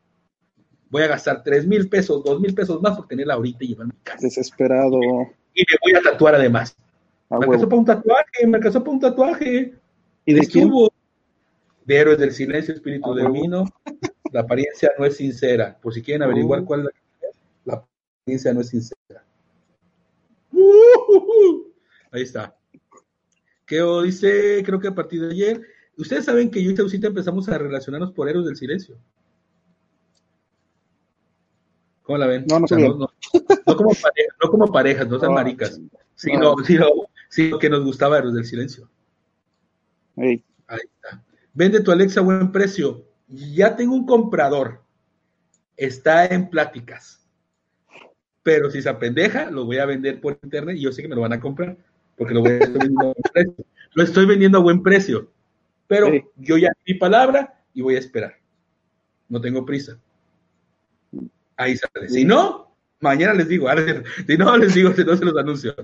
[0.89, 3.93] voy a gastar 3 mil pesos, 2 mil pesos más por tenerla ahorita y llevarme
[3.93, 4.19] a mi casa.
[4.21, 4.99] Desesperado.
[5.53, 6.75] Y me voy a tatuar además.
[7.29, 9.73] A Me alcanzó para un tatuaje, me alcanzó para un tatuaje.
[10.25, 10.65] ¿Y de quién?
[10.65, 10.91] Estuvo
[11.85, 13.31] de Héroes del Silencio, Espíritu Ah, del.
[13.31, 13.65] Vino.
[14.31, 15.77] La apariencia no es sincera.
[15.81, 16.65] Por si quieren averiguar Oh.
[16.65, 16.91] cuál es la,
[17.65, 17.83] la
[18.23, 19.23] apariencia no es sincera.
[20.51, 21.63] Uh,
[22.11, 22.55] Ahí está.
[23.65, 25.61] Que o dice, creo que a partir de ayer,
[25.97, 28.97] ustedes saben que yo y Sausita empezamos a relacionarnos por Héroes del Silencio.
[32.03, 32.45] ¿Cómo la ven?
[32.49, 33.09] No, no O sea, no, no-
[33.67, 35.89] no como pareja- no como parejas, no sean Ah, maricas, no.
[36.15, 36.55] sino,
[37.29, 38.89] sino, sino que nos gustaba Héroes del Silencio.
[40.17, 41.23] Ahí está.
[41.53, 43.05] Vende tu Alexa a buen precio.
[43.27, 44.81] Ya tengo un comprador.
[45.77, 47.25] Está en pláticas.
[48.43, 51.15] Pero si se apendeja, lo voy a vender por internet y yo sé que me
[51.15, 51.77] lo van a comprar.
[52.17, 53.65] porque lo, voy a vendiendo a buen precio.
[53.93, 55.31] Lo estoy vendiendo a buen precio.
[55.87, 56.21] Pero Sí.
[56.35, 58.35] yo ya di mi palabra y voy a esperar.
[59.29, 59.97] No tengo prisa.
[61.55, 62.09] Ahí sale.
[62.09, 63.67] Si no, mañana les digo.
[64.27, 65.75] Si no, les digo, si no se los anuncio.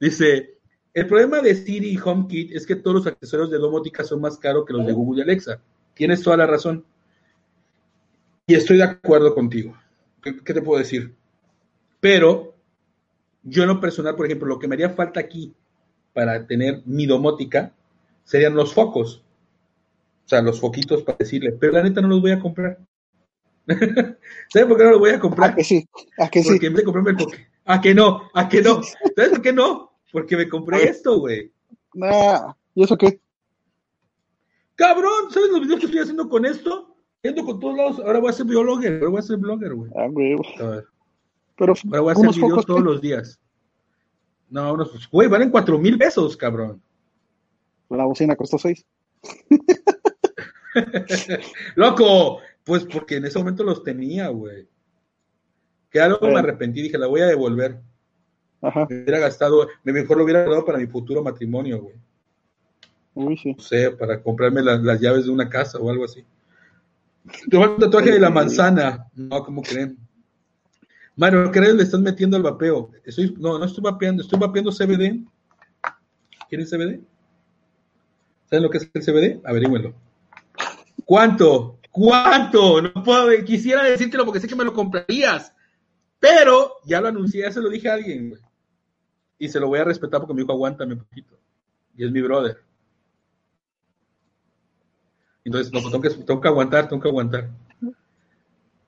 [0.00, 0.53] Dice,
[0.94, 4.38] el problema de Siri y HomeKit es que todos los accesorios de domótica son más
[4.38, 5.60] caros que los de Google y Alexa.
[5.92, 6.84] Tienes toda la razón.
[8.46, 9.76] Y estoy de acuerdo contigo.
[10.22, 11.14] ¿Qué, qué te puedo decir?
[12.00, 12.54] Pero
[13.42, 15.54] yo en lo personal, por ejemplo, lo que me haría falta aquí
[16.12, 17.74] para tener mi domótica
[18.22, 19.22] serían los focos.
[20.24, 22.78] O sea, los foquitos para decirle, pero la neta no los voy a comprar.
[23.66, 25.54] ¿Sabes por qué no los voy a ¿A comprar?
[25.54, 25.86] que sí?
[26.18, 26.50] ¿A que sí?
[26.50, 27.46] Porque en vez de comprarme el foque.
[27.64, 28.30] ¿A que no?
[28.32, 28.82] ¿A que no?
[29.16, 29.93] ¿Sabes por qué no?
[30.14, 31.52] Porque me compré esto, güey.
[31.92, 33.20] Nah, ¿y eso qué?
[34.76, 36.96] Cabrón, ¿sabes los videos que estoy haciendo con esto?
[37.24, 37.98] Ando con todos lados.
[37.98, 39.90] Ahora voy a ser blogger, ahora voy a ser blogger, güey.
[39.96, 40.36] Ah, güey.
[40.60, 40.84] A ver,
[41.58, 42.84] Pero Ahora voy a hacer videos focos, todos ¿qué?
[42.84, 43.40] los días.
[44.50, 46.80] No, unos, güey, valen cuatro mil pesos, cabrón.
[47.88, 48.86] La bocina costó seis.
[51.74, 54.68] Loco, pues porque en ese momento los tenía, güey.
[55.90, 57.80] Que algo me arrepentí, dije, la voy a devolver.
[58.64, 58.86] Ajá.
[58.88, 61.94] Me hubiera gastado, me mejor lo hubiera dado para mi futuro matrimonio, güey.
[63.14, 63.52] Uy, sí.
[63.52, 66.24] No sé, para comprarme las, las llaves de una casa o algo así.
[67.50, 69.06] Tengo un tatuaje de la manzana.
[69.14, 69.98] No, ¿cómo creen?
[71.16, 72.90] Mario, ¿qué le estás metiendo al vapeo?
[73.04, 75.24] Estoy, no, no estoy vapeando, estoy vapeando CBD.
[76.48, 77.00] ¿Quieren CBD?
[78.50, 79.40] ¿Saben lo que es el CBD?
[79.44, 79.94] Averígüenlo.
[81.04, 81.78] ¿Cuánto?
[81.90, 82.82] ¿Cuánto?
[82.82, 85.52] No puedo, quisiera decírtelo porque sé que me lo comprarías.
[86.18, 88.40] Pero ya lo anuncié, ya se lo dije a alguien, güey.
[89.38, 91.38] Y se lo voy a respetar porque me dijo, aguántame un poquito.
[91.96, 92.58] Y es mi brother.
[95.44, 97.50] Entonces, no, pues tengo que, tengo que aguantar, tengo que aguantar.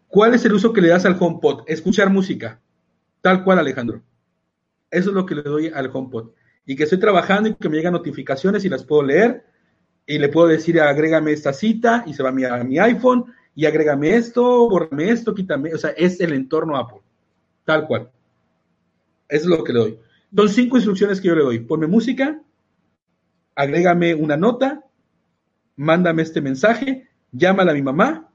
[0.09, 1.65] ¿Cuál es el uso que le das al HomePod?
[1.67, 2.61] Escuchar música.
[3.21, 4.03] Tal cual, Alejandro.
[4.91, 6.31] Eso es lo que le doy al HomePod.
[6.65, 9.45] Y que estoy trabajando y que me llegan notificaciones y las puedo leer.
[10.07, 13.27] Y le puedo decir, agrégame esta cita y se va a mi, a mi iPhone
[13.55, 15.75] y agrégame esto, bórrame esto, quítame.
[15.75, 17.01] O sea, es el entorno Apple.
[17.65, 18.11] Tal cual.
[19.29, 19.99] Eso es lo que le doy.
[20.35, 21.59] Son cinco instrucciones que yo le doy.
[21.61, 22.41] Ponme música,
[23.55, 24.85] agrégame una nota,
[25.77, 28.31] mándame este mensaje, llámala a mi mamá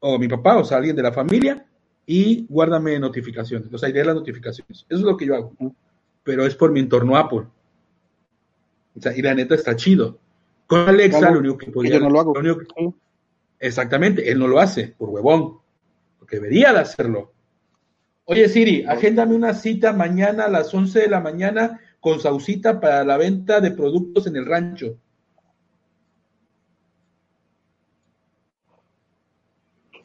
[0.00, 1.66] o a mi papá, o sea, alguien de la familia,
[2.06, 3.72] y guárdame notificaciones.
[3.72, 4.86] O sea, iré las notificaciones.
[4.88, 5.52] Eso es lo que yo hago.
[6.24, 7.46] Pero es por mi entorno Apple.
[8.96, 10.18] O sea, y la neta está chido.
[10.66, 11.94] Con Alexa, Claro, lo único que podría.
[11.94, 12.32] yo no lo hago.
[12.32, 12.94] único que- Sí.
[13.60, 15.58] Exactamente, él no lo hace, por huevón.
[16.18, 17.32] Porque debería de hacerlo.
[18.30, 23.02] Oye, Siri, agéndame una cita mañana a las 11 de la mañana con Saucita para
[23.02, 24.98] la venta de productos en el rancho.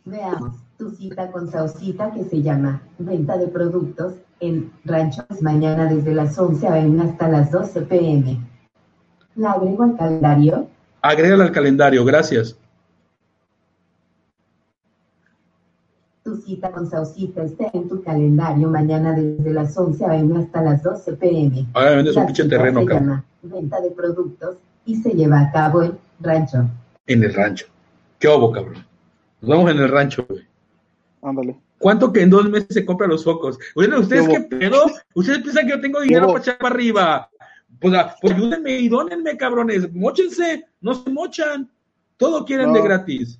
[0.05, 5.93] Veamos tu cita con Sausita que se llama Venta de Productos en Rancho es mañana
[5.93, 7.03] desde las 11 a.m.
[7.03, 8.39] hasta las 12 p.m.
[9.35, 10.69] ¿La agrego al calendario?
[11.01, 12.57] Agrégala al calendario, gracias.
[16.23, 20.39] Tu cita con Sausita está en tu calendario mañana desde las 11 a.m.
[20.39, 21.65] hasta las 12 p.m.
[21.73, 25.39] Ahora vendes un La pinche terreno, se cabrón, llama Venta de Productos y se lleva
[25.41, 26.69] a cabo en Rancho.
[27.07, 27.65] en el rancho.
[28.19, 28.85] ¿Qué obo, cabrón?
[29.41, 30.43] Nos vamos en el rancho, güey.
[31.21, 31.57] Ándale.
[31.79, 33.57] ¿Cuánto que en dos meses se compran los focos?
[33.75, 34.83] Bueno, ¿ustedes ¿Qué qué pedo?
[35.15, 37.29] ¿Ustedes piensan que yo tengo dinero para echar para arriba?
[37.81, 39.91] Pues, ah, pues ayúdenme y dónenme, cabrones.
[39.93, 41.69] Móchense, no se mochan.
[42.15, 42.73] Todo quieren No.
[42.75, 43.39] de gratis.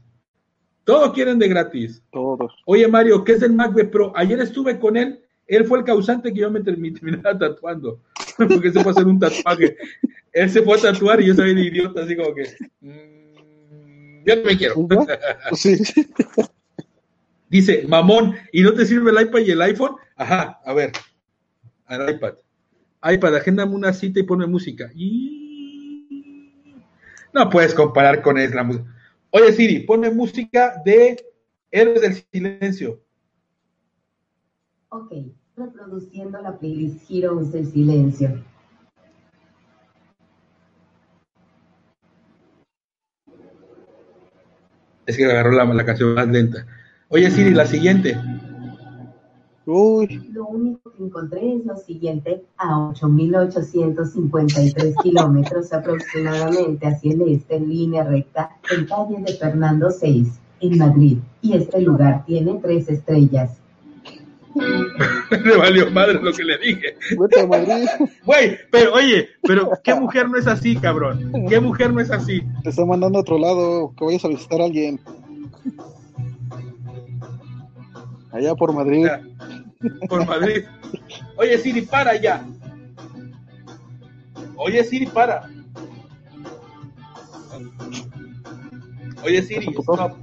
[0.85, 2.01] Todo quieren de gratis.
[2.11, 2.53] Todos.
[2.65, 4.11] Oye, Mario, ¿qué es el MacBook Pro?
[4.15, 5.19] Ayer estuve con él.
[5.47, 7.99] Él fue el causante que yo me termi- terminara tatuando.
[8.37, 9.77] Porque se fue a hacer un tatuaje.
[10.31, 12.43] Él se fue a tatuar y yo soy de idiota, así como que.
[12.81, 14.75] mm, yo no me quiero.
[15.53, 15.77] Sí.
[17.49, 19.95] Dice, mamón, ¿y no te sirve el iPad y el iPhone?
[20.15, 20.91] Ajá, a ver,
[21.85, 22.33] al iPad.
[23.03, 24.89] iPad, agéndame una cita y ponme música.
[24.95, 26.73] Y...
[27.31, 28.85] No puedes comparar con es la música.
[29.35, 31.17] Oye, Siri, ponme música de
[31.71, 33.01] Héroes del Silencio.
[34.89, 35.11] Ok,
[35.57, 38.43] reproduciendo la playlist Heroes del Silencio.
[45.07, 46.67] Es que agarró la, la canción más lenta.
[47.09, 48.15] Oye, Siri, la siguiente.
[49.65, 57.55] Uy, Lo único que encontré es lo siguiente, a 8.853 kilómetros aproximadamente hacia el este
[57.55, 60.27] en línea recta, en calle de Fernando 6,
[60.59, 63.61] en Madrid, y este lugar tiene tres estrellas.
[65.45, 66.95] Le valió madre lo que le dije.
[68.25, 71.31] Güey, pero oye, pero ¿qué mujer no es así, cabrón?
[71.49, 72.41] ¿Qué mujer no es así?
[72.63, 74.99] Te está mandando a otro lado, que vayas a visitar a alguien.
[78.33, 79.07] Allá por Madrid.
[80.09, 80.65] Por Madrid.
[81.37, 82.43] Oye, Siri, para ya.
[84.55, 85.47] Oye, Siri, para.
[89.23, 90.17] Oye, Siri, stop.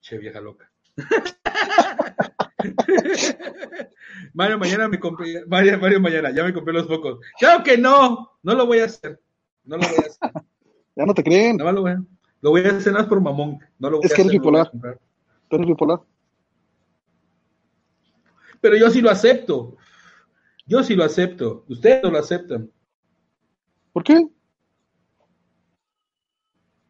[0.00, 0.70] Che, vieja loca.
[4.32, 7.18] Mario, mañana me compré, Mario, Mario, mañana, ya me compré los focos.
[7.38, 9.20] Claro que no, no lo voy a hacer.
[9.64, 10.30] No lo voy a hacer.
[10.94, 11.56] Ya no te creen.
[11.56, 12.04] Nada más lo voy a,
[12.44, 13.58] lo voy a más por mamón.
[13.78, 14.70] No lo voy Es a que eres bipolar.
[14.70, 15.00] comprar.
[15.48, 16.00] Tú eres bipolar.
[18.60, 19.78] Pero yo sí lo acepto.
[20.66, 21.64] Yo sí lo acepto.
[21.70, 22.70] Ustedes no lo aceptan.
[23.94, 24.28] ¿Por qué?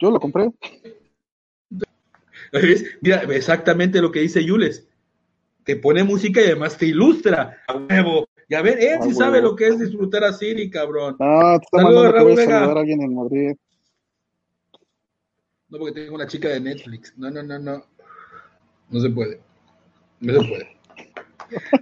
[0.00, 0.50] Yo lo compré.
[2.52, 2.84] ¿Ves?
[3.00, 4.88] Mira, exactamente lo que dice Yules.
[5.62, 7.62] Te pone música y además te ilustra.
[7.68, 8.26] A huevo.
[8.48, 11.14] Ya ven, él sí sabe lo que es disfrutar a Siri, cabrón.
[11.20, 12.58] Ah, te está Saludos, mandando que Raúl voy a Vega.
[12.58, 13.56] saludar a alguien en Madrid.
[15.74, 17.12] No, porque tengo una chica de Netflix.
[17.16, 17.84] No, no, no, no.
[18.90, 19.40] No se puede.
[20.20, 20.76] No se puede.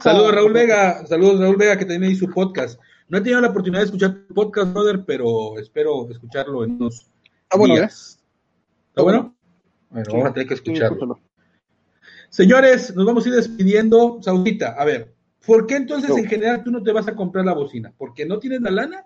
[0.00, 1.06] Saludos, Raúl Vega.
[1.06, 2.80] Saludos, Raúl Vega, que también hizo su podcast.
[3.10, 7.06] No he tenido la oportunidad de escuchar tu podcast, brother, pero espero escucharlo en unos
[7.50, 8.18] Ah, bueno, días.
[8.88, 9.36] ¿Está bueno?
[9.90, 11.20] Bueno, vamos a tener que Sí, escucharlo.
[12.30, 14.22] Señores, nos vamos a ir despidiendo.
[14.22, 15.12] Saudita, a ver,
[15.46, 16.16] ¿por qué entonces No.
[16.16, 17.92] en general tú no te vas a comprar la bocina?
[17.98, 19.04] ¿Porque no tienes la lana?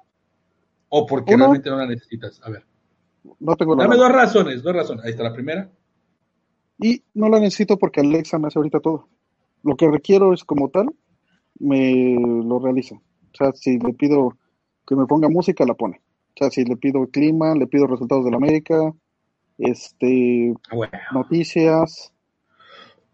[0.91, 1.47] ¿O porque Uno.
[1.47, 2.41] realmente no la necesitas?
[2.45, 2.65] A ver,
[3.39, 5.05] No tengo dame dos razones, dos razones.
[5.05, 5.71] Ahí está la primera.
[6.79, 9.09] Y no la necesito porque Alexa me hace ahorita todo.
[9.63, 10.95] Lo que requiero es como tal,
[11.59, 12.97] me lo realiza.
[12.97, 14.37] O sea, si le pido
[14.87, 16.01] que me ponga música, la pone.
[16.31, 18.93] O sea, si le pido clima, le pido resultados de la América,
[19.59, 20.93] este, Ah, bueno.
[21.13, 22.13] noticias,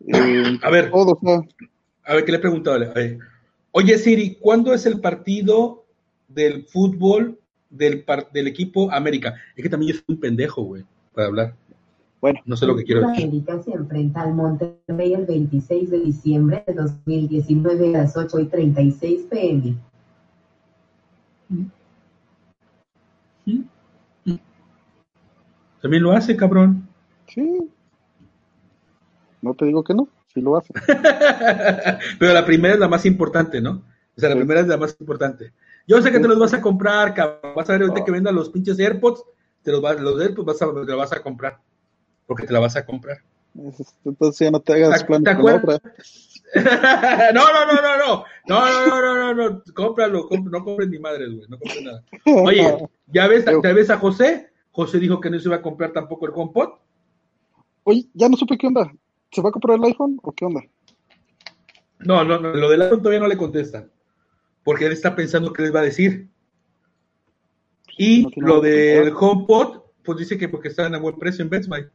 [0.09, 1.19] eh, A ver, todo.
[2.05, 2.79] A ver, ¿qué le he preguntado?
[3.71, 5.87] Oye, Siri, ¿cuándo es el partido
[6.29, 7.39] del fútbol
[7.73, 9.35] del, par- del equipo América?
[9.57, 11.55] Es que también yo soy un pendejo, güey, para hablar.
[12.21, 13.25] bueno, No sé lo que quiero decir.
[13.25, 18.47] América se enfrenta al Monterrey el 26 de diciembre de 2019 a las 8 y
[18.47, 19.75] 36 pm.
[25.81, 26.89] También lo hace, cabrón.
[27.29, 27.69] sí.
[29.41, 30.73] No te digo que no, si lo hace.
[32.21, 33.83] Pero la primera es la más importante, ¿no?
[34.17, 34.39] O sea, la Sí.
[34.39, 35.53] primera es la más importante.
[35.87, 37.55] Yo sé que te los vas a comprar, cabrón.
[37.57, 39.25] Vas a ver ahorita que vendan los pinches AirPods,
[39.63, 41.59] te los, vas, los AirPods vas a, te los vas a comprar.
[42.27, 43.19] Porque te la vas a comprar.
[44.05, 45.81] Entonces ya no te hagas ¿Te- te con otra.
[47.35, 48.25] no, no, no, no, no.
[48.47, 49.63] No, no, no, no, no, no.
[49.75, 51.49] Cómpralo, comp- no compres ni madres, güey.
[51.49, 52.05] No compres nada.
[52.25, 54.51] Oye, ¿ya ves, ¿ya ves a José?
[54.71, 56.71] José dijo que no se iba a comprar tampoco el HomePod.
[57.85, 58.91] Oye, ya no supe qué onda.
[59.31, 60.61] ¿Se va a comprar el iPhone o qué onda?
[62.01, 63.91] No, no, no, lo del iPhone todavía no le contestan.
[64.65, 66.29] Porque él está pensando qué les va a decir.
[67.99, 69.13] Y No lo del.
[69.15, 71.87] HomePod, pues dice que porque están a buen precio en Best Buy.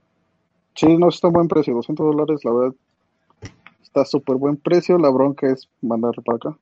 [0.76, 2.76] Sí, no está a buen precio, 200 dólares, la verdad.
[3.82, 6.58] Está súper buen precio, la bronca es mandarlo para acá.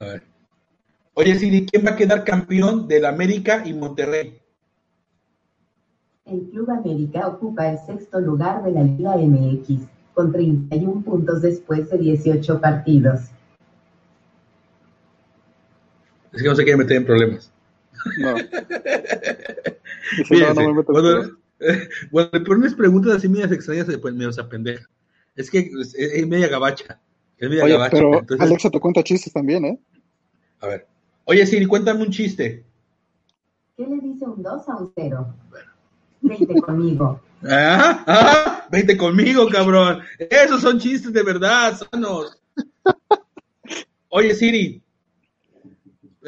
[0.00, 0.22] A ver.
[1.14, 4.38] Oye, Siri, ¿quién va a quedar campeón del América y Monterrey?
[6.26, 11.88] El Club América ocupa el sexto lugar de la Liga MX, con 31 puntos después
[11.90, 13.30] de 18 partidos.
[16.36, 17.52] Es que no se quiere meter en problemas.
[18.18, 18.34] No.
[20.16, 21.10] Dice, no, Fíjense, no me meto en cuando,
[21.58, 21.88] problemas.
[22.10, 24.88] cuando le pones preguntas así medias extrañas, pues medio se pendeja.
[25.34, 27.00] Es que es, es media gabacha.
[27.38, 27.90] Es media Oye, gabacha.
[27.90, 29.78] pero Entonces, Alexa te cuenta chistes también, ¿eh?
[30.60, 30.86] a ver.
[31.24, 32.64] Oye, Siri, cuéntame un chiste.
[33.76, 35.34] ¿Qué le dice un 2 a un 0?
[36.22, 37.20] Vente conmigo.
[37.48, 40.00] Ah, ah, vente conmigo, cabrón.
[40.18, 42.40] Esos son chistes de verdad, sanos.
[44.08, 44.82] Oye, Siri.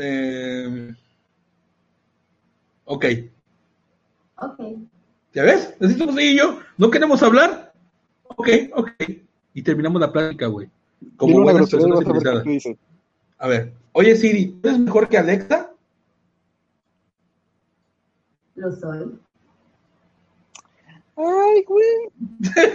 [0.00, 0.94] Eh,
[2.84, 3.04] ok.
[4.36, 4.60] Ok.
[5.34, 5.74] ¿Ya ves?
[5.80, 6.60] Así somos ella y yo.
[6.76, 7.72] ¿No queremos hablar?
[8.28, 8.90] Ok, ok.
[9.54, 10.70] Y terminamos la plática, güey.
[11.16, 12.44] Como buenas personas a civilizadas.
[13.38, 13.72] A ver.
[13.92, 15.72] Oye, Siri, ¿tú eres mejor que Alexa?
[18.54, 19.18] Lo soy.
[21.16, 22.10] Ay, güey.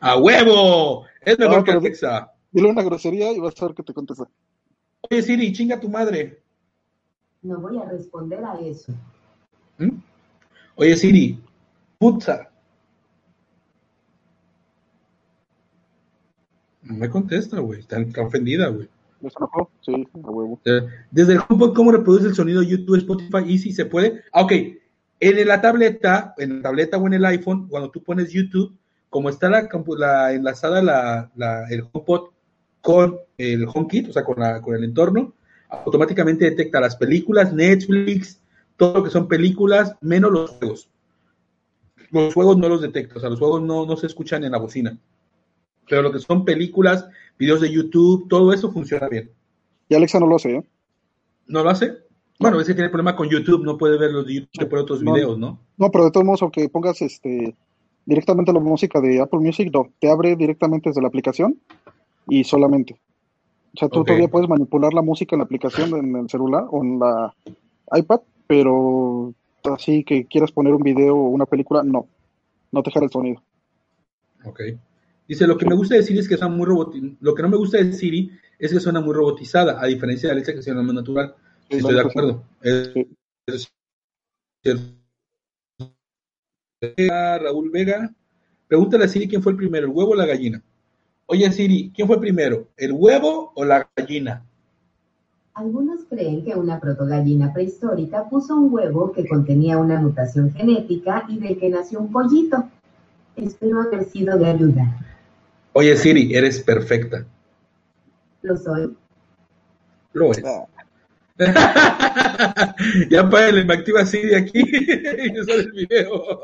[0.00, 1.06] ¡A huevo!
[1.22, 2.32] Es mejor No, que Alexa.
[2.56, 4.26] Dile una grosería y vas a ver qué te contesta.
[5.10, 6.40] Oye, Siri, chinga tu madre.
[7.42, 8.94] No voy a responder a eso.
[9.76, 9.90] ¿Mm?
[10.76, 11.38] Oye, Siri,
[11.98, 12.48] putza.
[16.80, 17.80] No me contesta, güey.
[17.80, 18.88] Está, está ofendida, güey.
[19.82, 20.58] Sí, a huevo.
[21.10, 23.52] Desde el HomePod, ¿cómo reproduce el sonido YouTube, Spotify?
[23.52, 24.22] Easy, ¿se puede?
[24.32, 24.52] Ah, ok.
[25.20, 28.74] En la tableta, en la tableta o en el iPhone, cuando tú pones YouTube,
[29.10, 29.68] como está la,
[30.32, 32.30] enlazada la, la- el HomePod
[32.86, 35.32] con el HomeKit, o sea, con, la- con el entorno,
[35.68, 38.40] automáticamente detecta las películas, Netflix,
[38.76, 40.88] todo lo que son películas, menos los juegos.
[42.12, 44.58] Los juegos no los detecta, o sea, los juegos no, no se escuchan en la
[44.58, 44.96] bocina.
[45.88, 49.32] Pero lo que son películas, videos de YouTube, todo eso funciona bien.
[49.88, 50.64] Y Alexa no lo hace, ¿eh?
[51.48, 51.92] ¿No lo hace?
[52.38, 55.02] Bueno, es que tiene problema con YouTube, no puede ver los de YouTube por otros
[55.02, 55.12] No.
[55.12, 55.58] videos, ¿no?
[55.76, 57.56] No, pero de todos modos, aunque pongas este
[58.04, 61.58] directamente la música de Apple Music, no, te abre directamente desde la aplicación
[62.28, 63.00] y solamente.
[63.74, 66.82] O sea, tú todavía puedes manipular la música en la aplicación en el celular o
[66.82, 67.34] en la
[67.92, 72.06] iPad, pero así que quieras poner un video o una película, no,
[72.72, 73.42] no te jala el sonido.
[74.44, 74.60] Ok.
[75.28, 77.16] Dice, lo que me gusta de Siri es que suena muy robotizada.
[77.20, 80.34] Lo que no me gusta de Siri es que suena muy robotizada, a diferencia de
[80.34, 81.34] Alexa que suena muy natural.
[81.68, 82.08] Sí, Estoy de sí.
[82.08, 82.44] acuerdo.
[82.62, 83.70] Es-
[84.64, 84.92] es.
[87.40, 88.14] Raúl Vega,
[88.68, 90.62] pregúntale a Siri quién fue el primero, el huevo o la gallina.
[91.28, 94.44] Oye Siri, ¿quién fue primero, el huevo o la gallina?
[95.54, 101.40] Algunos creen que una protogallina prehistórica puso un huevo que contenía una mutación genética y
[101.40, 102.68] del que nació un pollito.
[103.34, 105.00] Espero haber sido de ayuda.
[105.72, 107.26] Oye Siri, eres perfecta.
[108.42, 108.96] Lo soy.
[110.12, 110.44] Lo es.
[110.44, 110.64] Ah,
[113.10, 116.40] ya págale, me activa Siri aquí y sale el video.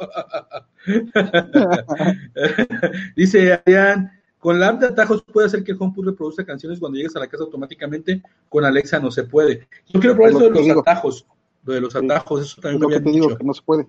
[3.17, 4.11] Dice Adrián,
[4.43, 7.29] con la app de atajos puede hacer que HomePod reproduzca canciones cuando llegues a la
[7.29, 9.69] casa automáticamente, con Alexa no se puede.
[9.87, 10.81] Yo quiero probar Es eso lo de los digo.
[10.81, 11.27] atajos,
[11.65, 11.99] lo de los Sí.
[12.05, 13.39] atajos, eso es también lo que habían te digo, dicho.
[13.39, 13.87] que no se puede.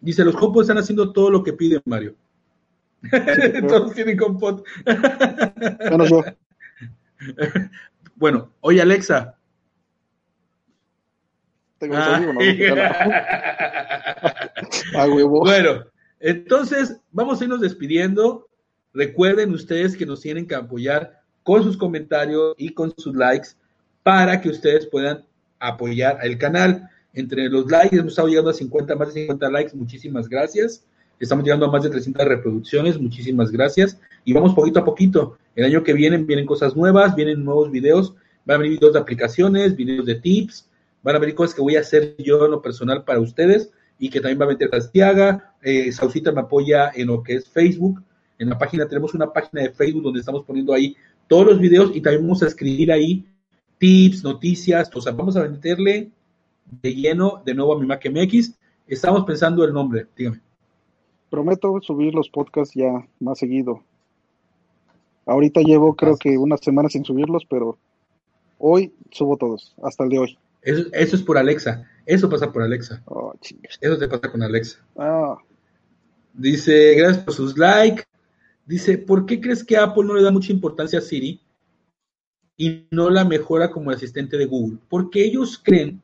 [0.00, 2.14] Dice, los HomePod están haciendo todo lo que pide Mario.
[3.68, 4.62] Todos tienen HomePod.
[5.90, 6.24] Menos yo.
[8.16, 9.36] bueno, oye Alexa,
[11.78, 12.24] Tengo no jala.
[14.96, 15.40] Ah, huevo.
[15.40, 15.84] Bueno,
[16.18, 18.48] entonces vamos a irnos despidiendo.
[18.96, 23.48] Recuerden ustedes que nos tienen que apoyar con sus comentarios y con sus likes
[24.02, 25.22] para que ustedes puedan
[25.58, 26.88] apoyar al canal.
[27.12, 29.76] Entre los likes hemos estado llegando a 50, más de 50 likes.
[29.76, 30.82] Muchísimas gracias.
[31.20, 32.98] Estamos llegando a más de 300 reproducciones.
[32.98, 34.00] Muchísimas gracias.
[34.24, 35.36] Y vamos poquito a poquito.
[35.54, 38.14] El año que viene vienen cosas nuevas, vienen nuevos videos.
[38.46, 40.70] Van a venir videos de aplicaciones, videos de tips.
[41.02, 44.08] Van a venir cosas que voy a hacer yo en lo personal para ustedes y
[44.08, 45.54] que también va a meter Castiaga.
[45.60, 48.02] Eh, Saucita me apoya en lo que es Facebook.
[48.38, 51.90] En la página tenemos una página de Facebook donde estamos poniendo ahí todos los videos
[51.94, 53.26] y también vamos a escribir ahí
[53.78, 54.90] tips, noticias.
[54.94, 56.10] O sea, vamos a meterle
[56.82, 58.54] de lleno de nuevo a mi Mac MX.
[58.86, 60.40] Estamos pensando el nombre, dígame.
[61.30, 63.82] Prometo subir los podcasts ya más seguido.
[65.26, 67.78] Ahorita llevo creo que unas semanas sin subirlos, pero
[68.58, 70.38] hoy subo todos, hasta el de hoy.
[70.62, 71.84] Eso, eso es por Alexa.
[72.04, 73.02] Eso pasa por Alexa.
[73.06, 73.34] Oh.
[73.80, 74.78] Eso te pasa con Alexa.
[74.96, 75.36] Ah,
[76.32, 78.04] Dice, gracias por sus likes.
[78.66, 81.40] Dice, ¿por qué crees que Apple no le da mucha importancia a Siri
[82.56, 84.78] y no la mejora como el asistente de Google?
[84.88, 86.02] Porque ellos creen,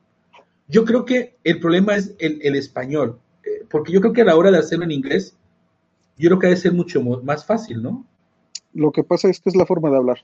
[0.67, 4.25] yo creo que el problema es el, el español, eh, porque yo creo que a
[4.25, 5.35] la hora de hacerlo en inglés,
[6.17, 8.05] yo creo que ha de ser mucho más fácil, ¿no?
[8.75, 10.17] lo que pasa es que es la forma de hablar.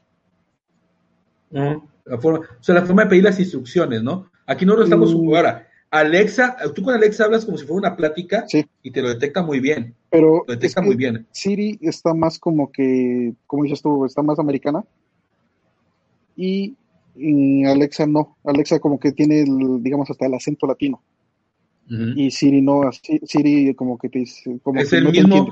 [1.51, 4.29] La forma, o sea, la forma de pedir las instrucciones, ¿no?
[4.47, 5.27] Aquí no lo estamos Mm.
[5.35, 5.67] ahora.
[5.91, 9.41] Alexa, tú con Alexa hablas como si fuera una plática Sí, y te lo detecta
[9.41, 11.28] muy bien, pero lo es detecta que muy bien.
[11.32, 14.84] Siri está más como que, como dices tú, está más americana.
[16.36, 16.76] Y,
[17.16, 18.38] y Alexa no.
[18.43, 21.01] Alexa como que tiene, el, digamos, hasta el acento latino.
[22.16, 25.47] Y Siri no, así- Siri como que te dice, como es que el no mismo,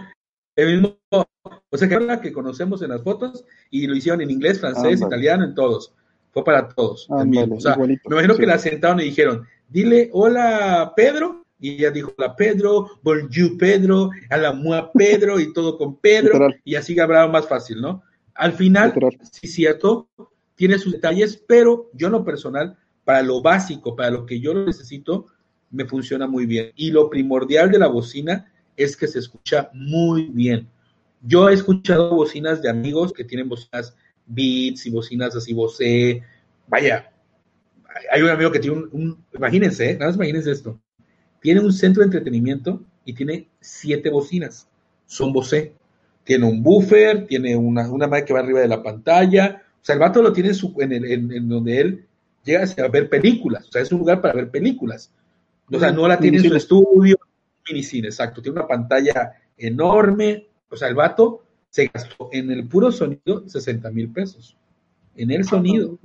[0.56, 4.22] el mismo, o sea, que era la que conocemos en las fotos y lo hicieron
[4.22, 5.96] en inglés, francés, italiano, en todos.
[6.32, 7.08] Fue para todos.
[7.10, 7.56] el.
[7.56, 8.40] O sea, igualito, me imagino sí.
[8.40, 14.10] que la sentaron y dijeron, dile hola Pedro, y ella dijo hola Pedro, bonjour Pedro,
[14.30, 16.62] a la mua Pedro y todo con Pedro, Literal.
[16.64, 18.04] y así hablaba más fácil, ¿no?
[18.36, 19.18] Al final, Literal.
[19.32, 20.08] sí cierto,
[20.56, 24.54] tiene sus detalles, pero yo en lo personal, para lo básico, para lo que yo
[24.54, 25.28] lo necesito,
[25.72, 26.72] me funciona muy bien.
[26.76, 30.68] Y lo primordial de la bocina es que se escucha muy bien.
[31.22, 33.96] Yo he escuchado bocinas de amigos que tienen bocinas
[34.28, 36.22] Beats y bocinas así Bose.
[36.68, 37.12] Vaya,
[38.12, 39.94] hay un amigo que tiene un, un- imagínense, ¿eh?
[39.94, 40.80] nada más imagínense esto.
[41.48, 44.68] Tiene un centro de entretenimiento y tiene siete bocinas.
[45.06, 45.72] Son Bose.
[46.26, 49.64] Tiene un buffer, tiene una, una madre que va arriba de la pantalla.
[49.82, 52.06] O sea, el vato lo tiene en, su- en, el- en- en donde él
[52.44, 53.66] llega a ver películas.
[53.70, 55.10] O sea, es un lugar para ver películas.
[55.72, 57.18] O sea, no la tiene en su estudio,
[57.70, 58.42] minicine, exacto.
[58.42, 60.48] Tiene una pantalla enorme.
[60.70, 64.58] O sea, el vato se gastó en el puro sonido 60 mil pesos.
[65.16, 65.98] En el sonido.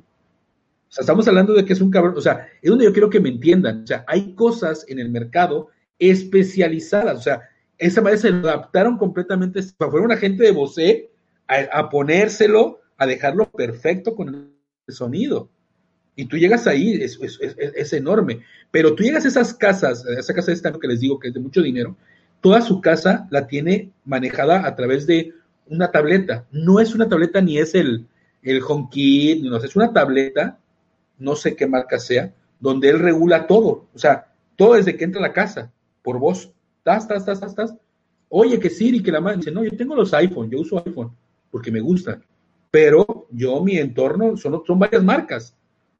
[0.92, 2.12] O sea, estamos hablando de que es un cabrón.
[2.18, 3.84] O sea, es donde yo quiero que me entiendan.
[3.84, 5.68] O sea, hay cosas en el mercado
[5.98, 7.18] especializadas.
[7.18, 7.40] O sea,
[7.78, 9.62] esa madre se adaptaron completamente.
[9.62, 11.10] Fuera una gente de Bose
[11.48, 14.52] a, ponérselo, a dejarlo perfecto con
[14.86, 15.48] el sonido.
[16.14, 18.42] Y tú llegas ahí, es enorme.
[18.70, 21.28] Pero tú llegas a esas casas, a esa casa de esta que les digo que
[21.28, 21.96] es de mucho dinero,
[22.42, 25.32] toda su casa la tiene manejada a través de
[25.68, 26.44] una tableta.
[26.50, 28.06] No es una tableta ni es el,
[28.42, 30.58] el HomeKit, no, es una tableta,
[31.22, 33.88] no sé qué marca sea, donde él regula todo.
[33.94, 36.52] O sea, todo desde que entra a la casa, por voz.
[38.28, 41.12] Oye, que Siri, que la madre dice, no, yo tengo los iPhone, yo uso iPhone
[41.50, 42.24] porque me gustan.
[42.70, 45.54] Pero yo, mi entorno, son, son varias marcas.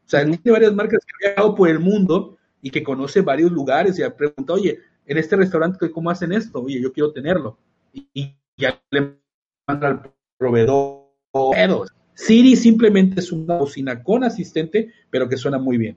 [0.06, 3.52] O sea, tiene varias marcas que he viajado por el mundo y que conoce varios
[3.52, 6.60] lugares y ha preguntado, oye, en este restaurante, ¿cómo hacen esto?
[6.60, 7.58] Oye, yo quiero tenerlo.
[7.92, 9.18] Y, ya le
[9.66, 11.92] manda al proveedor.
[12.14, 15.96] Siri simplemente es una bocina con asistente, pero que suena muy bien.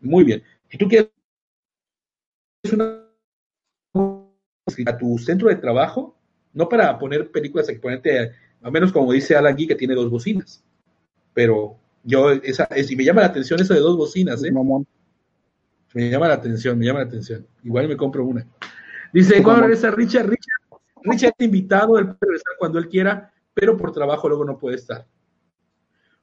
[0.00, 0.42] Muy bien.
[0.68, 1.10] Si tú quieres
[2.72, 3.02] una
[4.86, 6.16] a tu centro de trabajo,
[6.52, 8.32] no para poner películas, que ponerte,
[8.62, 10.64] a menos como dice Alan Guy, que tiene dos bocinas.
[11.34, 14.52] Pero yo, esa, si me llama la atención eso de dos bocinas, ¿eh?
[15.94, 17.46] Me llama la atención, me llama la atención.
[17.64, 18.46] Igual me compro una.
[19.12, 20.26] Dice, ¿cuándo regresa Richard?
[20.26, 24.76] Richard, Richard invitado, él puede regresar cuando él quiera, pero por trabajo luego no puede
[24.76, 25.06] estar.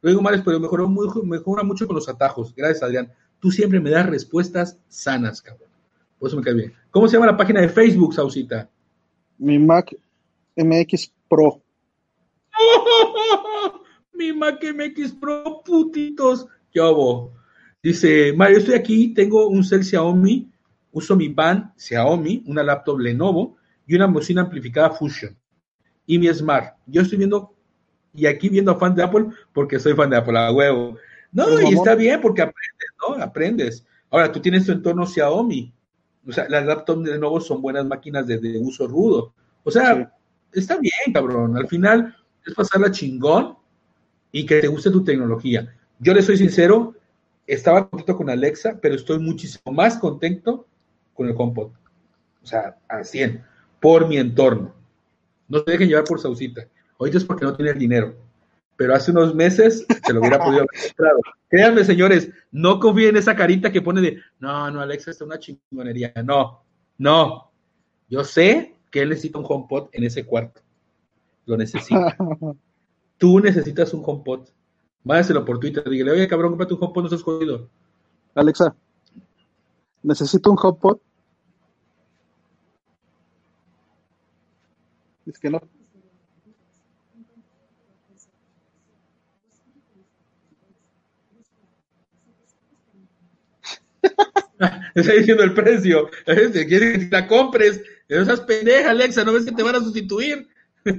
[0.02, 2.54] Luego, Mares, pero mejoró mejora mucho con los atajos.
[2.56, 3.12] Gracias, Adrián.
[3.40, 5.70] Tú siempre me das respuestas sanas, cabrón.
[6.18, 6.74] Por eso me cae bien.
[6.92, 8.70] ¿Cómo se llama la página de Facebook, Sausita?
[9.38, 9.96] Mi Mac
[10.56, 11.62] MX Pro.
[14.14, 16.48] Mi Mac MX Pro, putitos.
[16.72, 17.34] ¿Qué hago?
[17.82, 20.52] Dice, Mario, estoy aquí, tengo un cel Xiaomi,
[20.92, 23.56] uso mi van Xiaomi, una laptop Lenovo
[23.88, 25.38] y una bocina amplificada Fusion.
[26.06, 26.76] Y mi Smart.
[26.86, 27.56] Yo estoy viendo,
[28.14, 30.98] y aquí viendo a fan de Apple, porque soy fan de Apple, a huevo.
[31.32, 33.24] No, y está bien porque aprendes, ¿no?
[33.24, 33.86] Aprendes.
[34.10, 35.72] Ahora, tú tienes tu entorno Xiaomi.
[36.28, 39.34] O sea, las laptops de Lenovo son buenas máquinas de, uso rudo.
[39.64, 40.14] O sea,
[40.54, 41.58] está bien, cabrón.
[41.58, 43.56] Al final es pasarla chingón
[44.32, 45.74] y que te guste tu tecnología.
[46.00, 46.96] Yo le soy sincero,
[47.46, 50.68] estaba contento con Alexa, pero estoy muchísimo más contento
[51.14, 51.72] con el HomePod.
[52.42, 53.44] O sea, a 100,
[53.80, 54.74] por mi entorno.
[55.48, 56.68] No se dejen llevar por Sausita.
[57.00, 58.16] Ahorita es porque no tiene el dinero.
[58.76, 61.20] Pero hace unos meses se lo hubiera podido haber comprado.
[61.50, 65.40] Créanme, señores, no confíen en esa carita que pone de, no, no, Alexa está una
[65.40, 66.14] chingonería.
[66.24, 66.64] No,
[66.98, 67.52] no.
[68.10, 70.62] Yo sé que él necesita un HomePod en ese cuarto.
[71.46, 72.16] Lo necesita.
[73.18, 74.50] Tú necesitas un HomePod
[75.04, 77.70] Mándaselo por Twitter, dígale, oye cabrón, cómprate un HomePod, no estás jodido.
[78.36, 78.76] Alexa,
[80.04, 80.98] necesito un HomePod.
[85.26, 85.62] Es que no.
[94.96, 96.10] Está diciendo el precio.
[96.26, 97.82] Quiere que la compres.
[98.10, 99.24] No seas pendeja, Alexa.
[99.24, 100.48] ¿No ves que te van a sustituir?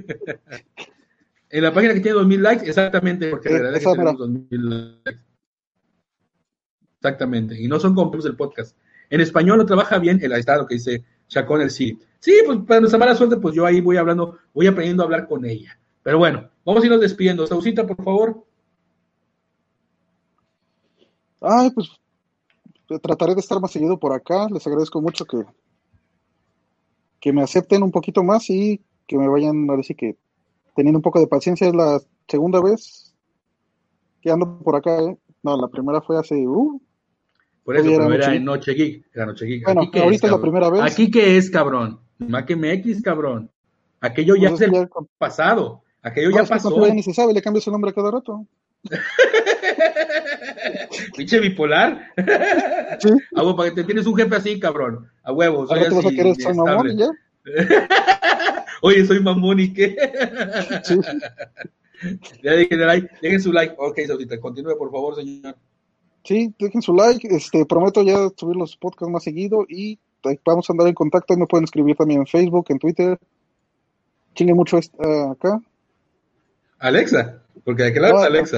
[1.53, 4.69] En la página que tiene 2000 likes, exactamente, porque en realidad que tenemos 2000
[5.03, 5.21] likes.
[6.95, 8.77] Exactamente, y no son completos del podcast.
[9.09, 11.99] En español no trabaja bien el estado que dice Chacón el sí.
[12.19, 15.27] Sí, pues para nuestra mala suerte, pues yo ahí voy hablando, voy aprendiendo a hablar
[15.27, 15.77] con ella.
[16.03, 17.45] Pero bueno, vamos a irnos despidiendo.
[17.45, 18.45] Sausita, por favor.
[21.41, 21.89] Ay, pues
[22.99, 24.47] trataré de estar más seguido por acá.
[24.51, 25.43] Les agradezco mucho que,
[27.19, 30.15] que me acepten un poquito más y que me vayan, a decir que
[30.75, 33.13] teniendo un poco de paciencia, es la segunda vez
[34.21, 35.17] que ando por acá, ¿eh?
[35.43, 36.35] No, la primera fue hace...
[36.47, 36.79] Uh,
[37.63, 39.05] por eso, pero era en Noche Geek.
[39.13, 39.65] Era Noche Geek.
[39.65, 40.81] Bueno, ahorita es, la primera vez.
[40.81, 41.99] ¿Aquí qué es, cabrón?
[42.17, 43.51] Mac MX, cabrón.
[43.99, 45.83] Aquello ya pues es el pasado.
[46.01, 46.75] Aquello ya pasó.
[46.93, 48.47] ni se sabe, le cambias su nombre cada rato.
[51.17, 52.11] Pinche bipolar.
[52.99, 53.09] ¿Sí?
[53.35, 55.09] A para que te tienes un jefe así, cabrón.
[55.23, 55.69] A huevos.
[55.69, 57.09] Soy así, vas a querer ser mamón ya?
[58.81, 59.95] Oye, soy mamón y qué.
[62.43, 63.75] ya dejen, like, dejen su like.
[63.77, 65.55] Ok, Saudita, continúe, por favor, señor.
[66.23, 67.27] Sí, dejen su like.
[67.27, 69.99] Este, prometo ya subir los podcasts más seguido y
[70.45, 71.35] vamos a andar en contacto.
[71.37, 73.19] Me pueden escribir también en Facebook, en Twitter.
[74.33, 75.61] Chingue mucho uh, acá.
[76.79, 78.57] Alexa, porque de qué lado es Alexa.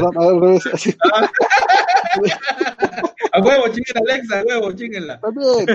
[3.32, 5.20] A huevo, chinguen Alexa, a huevo, chinguenla.
[5.20, 5.68] También.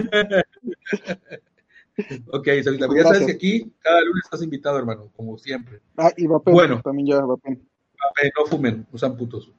[2.31, 5.81] Ok, Solita, ya sabes que aquí cada lunes estás invitado, hermano, como siempre.
[5.97, 7.61] Ah, y Vapen, bueno, también ya Vapen.
[7.99, 9.51] Vapen, no fumen, usan putos.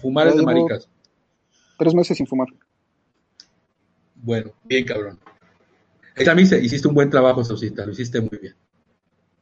[0.00, 0.88] Fumar es de maricas.
[1.76, 2.46] Tres meses sin fumar.
[4.14, 5.18] Bueno, bien cabrón.
[6.14, 8.54] Esta misa hiciste un buen trabajo, Sausita, lo hiciste muy bien.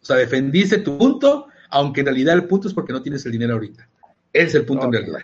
[0.00, 3.32] O sea, defendiste tu punto, aunque en realidad el punto es porque no tienes el
[3.32, 3.86] dinero ahorita.
[4.32, 5.20] Ese es el punto en realidad.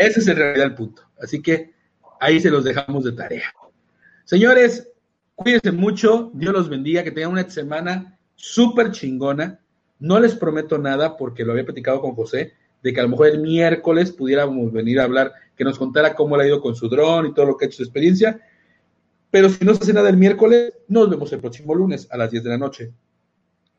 [0.00, 1.02] Ese es en realidad el punto.
[1.20, 1.74] Así que
[2.20, 3.52] ahí se los dejamos de tarea.
[4.24, 4.90] Señores,
[5.42, 9.58] Cuídense mucho, Dios los bendiga, que tengan una semana súper chingona.
[9.98, 13.28] No les prometo nada porque lo había platicado con José, de que a lo mejor
[13.28, 16.90] el miércoles pudiéramos venir a hablar, que nos contara cómo le ha ido con su
[16.90, 18.38] dron y todo lo que ha hecho su experiencia.
[19.30, 22.30] Pero si no se hace nada el miércoles, nos vemos el próximo lunes a las
[22.30, 22.92] 10 de la noche.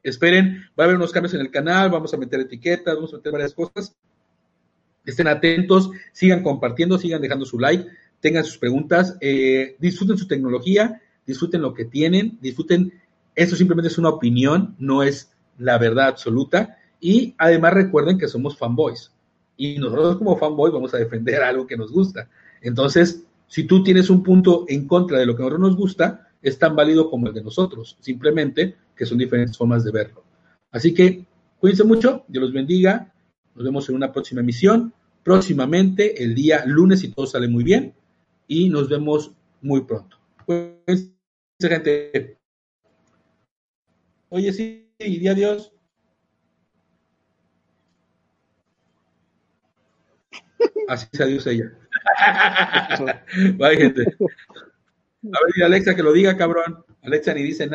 [0.02, 3.18] esperen, va a haber unos cambios en el canal, vamos a meter etiquetas, vamos a
[3.18, 3.96] meter varias cosas.
[5.06, 7.86] Estén atentos, sigan compartiendo, sigan dejando su like,
[8.20, 12.94] tengan sus preguntas, eh, disfruten su tecnología, disfruten lo que tienen, disfruten,
[13.36, 16.78] eso simplemente es una opinión, no es la verdad absoluta.
[17.00, 19.12] Y además recuerden que somos fanboys.
[19.58, 22.30] Y nosotros como fanboys vamos a defender algo que nos gusta.
[22.62, 26.28] Entonces, si tú tienes un punto en contra de lo que a nosotros nos gusta,
[26.42, 27.98] es tan válido como el de nosotros.
[28.00, 30.24] Simplemente que son diferentes formas de verlo.
[30.72, 31.26] Así que
[31.60, 33.11] cuídense mucho, Dios los bendiga.
[33.56, 34.94] Nos vemos en una próxima emisión.
[35.24, 37.94] Próximamente, el día lunes, si todo sale muy bien.
[38.48, 39.32] Y nos vemos
[39.62, 40.18] muy pronto.
[40.46, 41.14] Cuídense,
[41.62, 42.38] gente.
[44.30, 45.74] Oye, sí, y adiós.
[50.88, 51.72] Así se adiós ella.
[53.58, 54.04] Bye, gente.
[54.22, 56.84] A ver, Alexa que lo diga, cabrón.
[57.04, 57.70] Alexa ni dice nada.